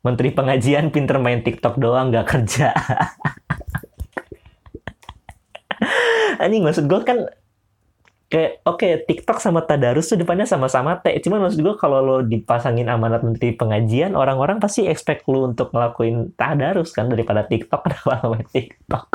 Menteri 0.04 0.30
pengajian 0.30 0.92
pinter 0.92 1.18
main 1.18 1.40
TikTok 1.42 1.80
doang 1.80 2.12
nggak 2.12 2.28
kerja. 2.28 2.70
Anjing 6.44 6.62
maksud 6.62 6.84
gue 6.84 7.00
kan 7.00 7.32
kayak 8.26 8.66
oke 8.66 8.82
okay, 8.82 8.92
TikTok 9.06 9.38
sama 9.38 9.62
Tadarus 9.62 10.10
tuh 10.10 10.18
depannya 10.18 10.46
sama-sama 10.48 10.98
T. 10.98 11.14
Cuman 11.22 11.46
maksud 11.46 11.62
gue 11.62 11.74
kalau 11.78 12.02
lo 12.02 12.16
dipasangin 12.26 12.90
amanat 12.90 13.22
menteri 13.22 13.54
pengajian 13.54 14.18
orang-orang 14.18 14.58
pasti 14.58 14.90
expect 14.90 15.30
lo 15.30 15.46
untuk 15.46 15.70
ngelakuin 15.70 16.34
Tadarus 16.34 16.90
kan 16.90 17.06
daripada 17.06 17.46
TikTok. 17.46 17.82
Kenapa 17.86 18.26
main 18.26 18.46
TikTok. 18.50 19.06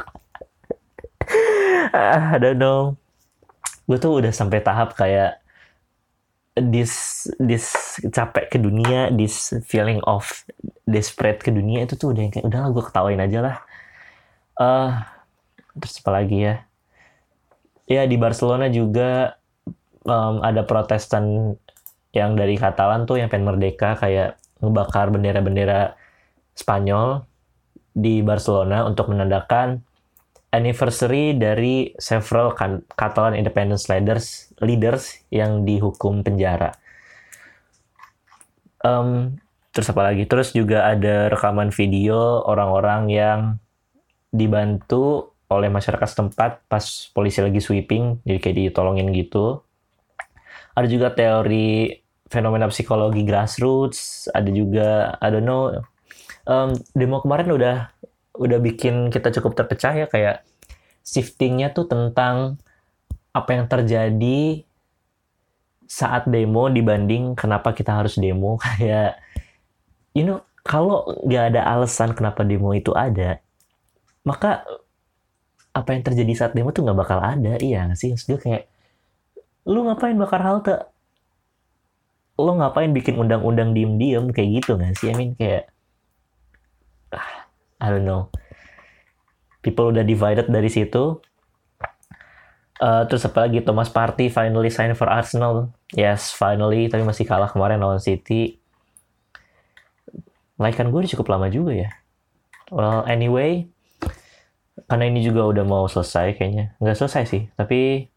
I 2.32 2.39
don't 2.39 2.60
know. 2.60 2.95
Gue 3.84 4.00
tuh 4.00 4.24
udah 4.24 4.32
sampai 4.32 4.63
tahap 4.63 4.95
kayak 4.95 5.43
this 6.56 7.28
this 7.39 7.71
capek 8.12 8.52
ke 8.52 8.58
dunia 8.60 9.08
this 9.15 9.56
feeling 9.67 10.04
of 10.04 10.43
desperate 10.84 11.39
ke 11.39 11.52
dunia 11.52 11.88
itu 11.88 11.95
tuh 11.95 12.12
udah 12.12 12.28
yang 12.28 12.32
kayak 12.32 12.47
udahlah 12.47 12.69
gue 12.71 12.84
ketawain 12.88 13.19
aja 13.19 13.39
lah. 13.43 13.58
Uh, 14.56 14.91
terus 15.76 16.00
apa 16.00 16.12
lagi 16.15 16.38
ya 16.47 16.70
ya 17.91 18.08
di 18.08 18.15
Barcelona 18.15 18.71
juga 18.71 19.36
um, 20.08 20.39
ada 20.39 20.63
protestan 20.63 21.56
yang 22.15 22.39
dari 22.39 22.56
Katalan 22.56 23.04
tuh 23.04 23.19
yang 23.19 23.27
pengen 23.27 23.51
merdeka 23.51 23.99
kayak 23.99 24.39
ngebakar 24.63 25.12
bendera-bendera 25.12 25.99
Spanyol 26.56 27.27
di 27.91 28.23
Barcelona 28.23 28.88
untuk 28.88 29.12
menandakan 29.12 29.84
anniversary 30.51 31.36
dari 31.36 31.95
several 31.95 32.56
Catalan 32.95 33.36
independence 33.36 33.88
leaders 33.88 34.51
leaders 34.60 35.23
yang 35.32 35.63
dihukum 35.63 36.23
penjara. 36.23 36.75
Um, 38.84 39.39
terus 39.71 39.88
apa 39.91 40.12
lagi? 40.12 40.27
Terus 40.27 40.51
juga 40.51 40.91
ada 40.91 41.32
rekaman 41.32 41.71
video 41.71 42.43
orang-orang 42.43 43.01
yang 43.08 43.39
dibantu 44.32 45.30
oleh 45.51 45.67
masyarakat 45.67 46.07
setempat 46.07 46.63
pas 46.71 46.83
polisi 47.11 47.43
lagi 47.43 47.59
sweeping, 47.59 48.23
jadi 48.23 48.39
kayak 48.39 48.55
ditolongin 48.71 49.11
gitu. 49.11 49.59
Ada 50.71 50.87
juga 50.87 51.11
teori 51.11 51.91
fenomena 52.31 52.71
psikologi 52.71 53.27
grassroots, 53.27 54.31
ada 54.31 54.47
juga 54.47 55.19
I 55.19 55.27
don't 55.27 55.43
know. 55.43 55.75
Um, 56.47 56.73
demo 56.95 57.19
kemarin 57.19 57.51
udah 57.51 57.91
udah 58.39 58.59
bikin 58.63 59.11
kita 59.11 59.29
cukup 59.35 59.59
terpecah 59.59 59.93
ya 59.93 60.07
kayak 60.07 60.47
shiftingnya 61.03 61.75
tuh 61.75 61.85
tentang 61.91 62.55
apa 63.35 63.49
yang 63.51 63.65
terjadi 63.67 64.63
saat 65.91 66.23
demo 66.31 66.71
dibanding 66.71 67.35
kenapa 67.35 67.75
kita 67.75 67.91
harus 67.91 68.15
demo 68.15 68.55
kayak 68.63 69.19
you 70.15 70.23
know 70.23 70.39
kalau 70.63 71.03
nggak 71.27 71.51
ada 71.53 71.61
alasan 71.67 72.15
kenapa 72.15 72.47
demo 72.47 72.71
itu 72.71 72.95
ada 72.95 73.43
maka 74.23 74.63
apa 75.71 75.89
yang 75.95 76.03
terjadi 76.03 76.34
saat 76.36 76.51
demo 76.51 76.75
tuh 76.75 76.84
nggak 76.84 76.99
bakal 76.99 77.19
ada. 77.23 77.55
Iya 77.60 77.88
nggak 77.88 77.99
sih? 77.99 78.12
Maksud 78.12 78.27
gue 78.36 78.39
kayak 78.43 78.63
lu 79.67 79.88
ngapain 79.88 80.15
bakar 80.19 80.43
halte? 80.43 80.75
Lo 82.36 82.57
ngapain 82.60 82.91
bikin 82.91 83.15
undang-undang 83.15 83.71
diem-diem? 83.71 84.31
Kayak 84.36 84.49
gitu 84.63 84.71
nggak 84.75 84.93
sih? 84.99 85.07
I 85.12 85.15
mean 85.15 85.31
kayak 85.39 85.71
ah, 87.15 87.47
I 87.79 87.88
don't 87.88 88.03
know. 88.03 88.27
People 89.63 89.95
udah 89.95 90.03
divided 90.03 90.51
dari 90.51 90.67
situ. 90.67 91.21
Uh, 92.81 93.05
terus 93.05 93.21
apa 93.29 93.45
lagi? 93.45 93.62
Thomas 93.62 93.93
Partey 93.93 94.34
finally 94.34 94.73
sign 94.73 94.97
for 94.97 95.05
Arsenal. 95.05 95.69
Yes, 95.93 96.34
finally. 96.34 96.89
Tapi 96.89 97.05
masih 97.05 97.29
kalah 97.29 97.47
kemarin 97.47 97.77
lawan 97.77 98.01
City. 98.01 98.57
Laikan 100.57 100.89
gue 100.89 100.99
udah 101.05 101.12
cukup 101.13 101.27
lama 101.29 101.47
juga 101.53 101.77
ya. 101.77 101.89
Well, 102.73 103.05
anyway, 103.05 103.69
karena 104.87 105.05
ini 105.09 105.25
juga 105.25 105.49
udah 105.49 105.65
mau 105.65 105.85
selesai 105.89 106.37
kayaknya. 106.37 106.77
Nggak 106.81 106.97
selesai 106.97 107.23
sih, 107.27 107.43
tapi 107.57 108.07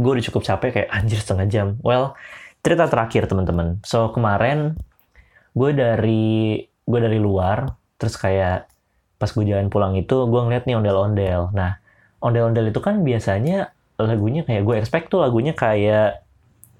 gue 0.00 0.10
udah 0.10 0.24
cukup 0.32 0.42
capek 0.44 0.70
kayak 0.72 0.90
anjir 0.90 1.18
setengah 1.20 1.46
jam. 1.50 1.68
Well, 1.84 2.16
cerita 2.64 2.88
terakhir 2.88 3.28
teman-teman. 3.28 3.80
So 3.84 4.12
kemarin 4.12 4.80
gue 5.52 5.70
dari 5.76 6.64
gue 6.64 6.98
dari 7.00 7.18
luar, 7.20 7.68
terus 8.00 8.16
kayak 8.16 8.66
pas 9.20 9.28
gue 9.28 9.44
jalan 9.44 9.68
pulang 9.68 9.92
itu 10.00 10.16
gue 10.26 10.40
ngeliat 10.40 10.64
nih 10.64 10.80
ondel-ondel. 10.80 11.52
Nah, 11.52 11.76
ondel-ondel 12.24 12.72
itu 12.72 12.80
kan 12.80 13.04
biasanya 13.04 13.76
lagunya 14.00 14.48
kayak 14.48 14.64
gue 14.64 14.74
expect 14.80 15.12
tuh 15.12 15.20
lagunya 15.20 15.52
kayak 15.52 16.24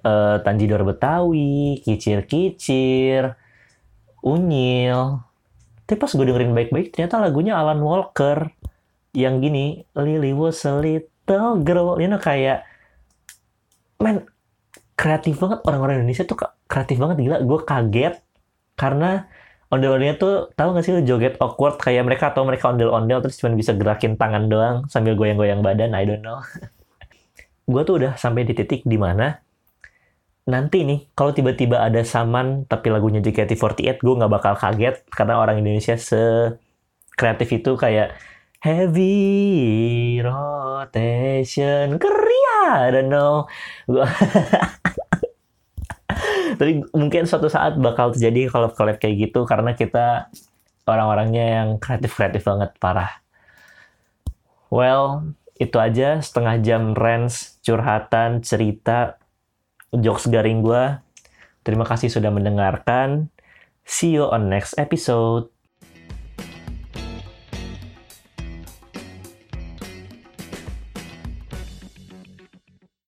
uh, 0.05 0.41
Tanjidor 0.41 0.89
Betawi, 0.89 1.85
Kicir-Kicir, 1.85 3.37
Unyil. 4.25 5.30
Tapi 5.91 5.99
pas 5.99 6.15
gue 6.15 6.23
dengerin 6.23 6.55
baik-baik 6.55 6.95
ternyata 6.95 7.19
lagunya 7.19 7.59
Alan 7.59 7.83
Walker 7.83 8.47
yang 9.11 9.43
gini, 9.43 9.83
Lily 9.99 10.31
was 10.31 10.63
a 10.63 10.79
little 10.79 11.59
girl, 11.67 11.99
you 11.99 12.07
know 12.07 12.23
kayak 12.23 12.63
men 13.99 14.23
kreatif 14.95 15.43
banget. 15.43 15.67
Orang-orang 15.67 16.07
Indonesia 16.07 16.23
tuh 16.23 16.39
kreatif 16.71 16.95
banget 17.03 17.27
gila. 17.27 17.43
Gue 17.43 17.59
kaget 17.67 18.23
karena 18.79 19.27
ondel-ondelnya 19.75 20.15
tuh 20.15 20.55
tahu 20.55 20.79
gak 20.79 20.87
sih 20.87 20.95
joget 21.03 21.35
awkward 21.43 21.83
kayak 21.83 22.07
mereka 22.07 22.31
atau 22.31 22.47
mereka 22.47 22.71
ondel-ondel 22.71 23.19
terus 23.27 23.43
cuma 23.43 23.59
bisa 23.59 23.75
gerakin 23.75 24.15
tangan 24.15 24.47
doang 24.47 24.87
sambil 24.87 25.19
goyang-goyang 25.19 25.59
badan? 25.59 25.91
I 25.91 26.07
don't 26.07 26.23
know. 26.23 26.39
Gue 27.71 27.83
tuh 27.83 27.99
udah 27.99 28.15
sampai 28.15 28.47
di 28.47 28.55
titik 28.55 28.87
di 28.87 28.95
mana 28.95 29.43
nanti 30.51 30.83
nih 30.83 31.07
kalau 31.15 31.31
tiba-tiba 31.31 31.81
ada 31.81 32.03
saman 32.03 32.67
tapi 32.67 32.91
lagunya 32.91 33.23
JKT48 33.23 34.03
gue 34.03 34.15
nggak 34.19 34.33
bakal 34.33 34.55
kaget 34.59 35.07
karena 35.15 35.39
orang 35.39 35.63
Indonesia 35.63 35.95
se 35.95 36.55
kreatif 37.15 37.49
itu 37.55 37.79
kayak 37.79 38.19
heavy 38.61 40.19
rotation 40.21 41.97
keria 42.03 42.59
I 42.83 42.91
don't 42.91 43.09
know 43.09 43.47
tapi 46.59 46.85
mungkin 46.93 47.25
suatu 47.25 47.47
saat 47.47 47.79
bakal 47.79 48.13
terjadi 48.13 48.51
kalau 48.51 48.69
collab 48.75 48.99
kayak 48.99 49.31
gitu 49.31 49.47
karena 49.47 49.73
kita 49.79 50.29
orang-orangnya 50.91 51.45
yang 51.61 51.69
kreatif-kreatif 51.79 52.43
banget 52.43 52.71
parah. 52.83 53.23
Well, 54.71 55.35
itu 55.61 55.77
aja 55.77 56.19
setengah 56.23 56.63
jam 56.63 56.83
rants, 56.97 57.61
curhatan, 57.63 58.41
cerita, 58.41 59.20
jokes 59.95 60.31
garing 60.31 60.63
gue. 60.63 60.99
Terima 61.67 61.85
kasih 61.85 62.09
sudah 62.09 62.31
mendengarkan. 62.31 63.29
See 63.85 64.15
you 64.15 64.31
on 64.31 64.49
next 64.49 64.79
episode. 64.79 65.51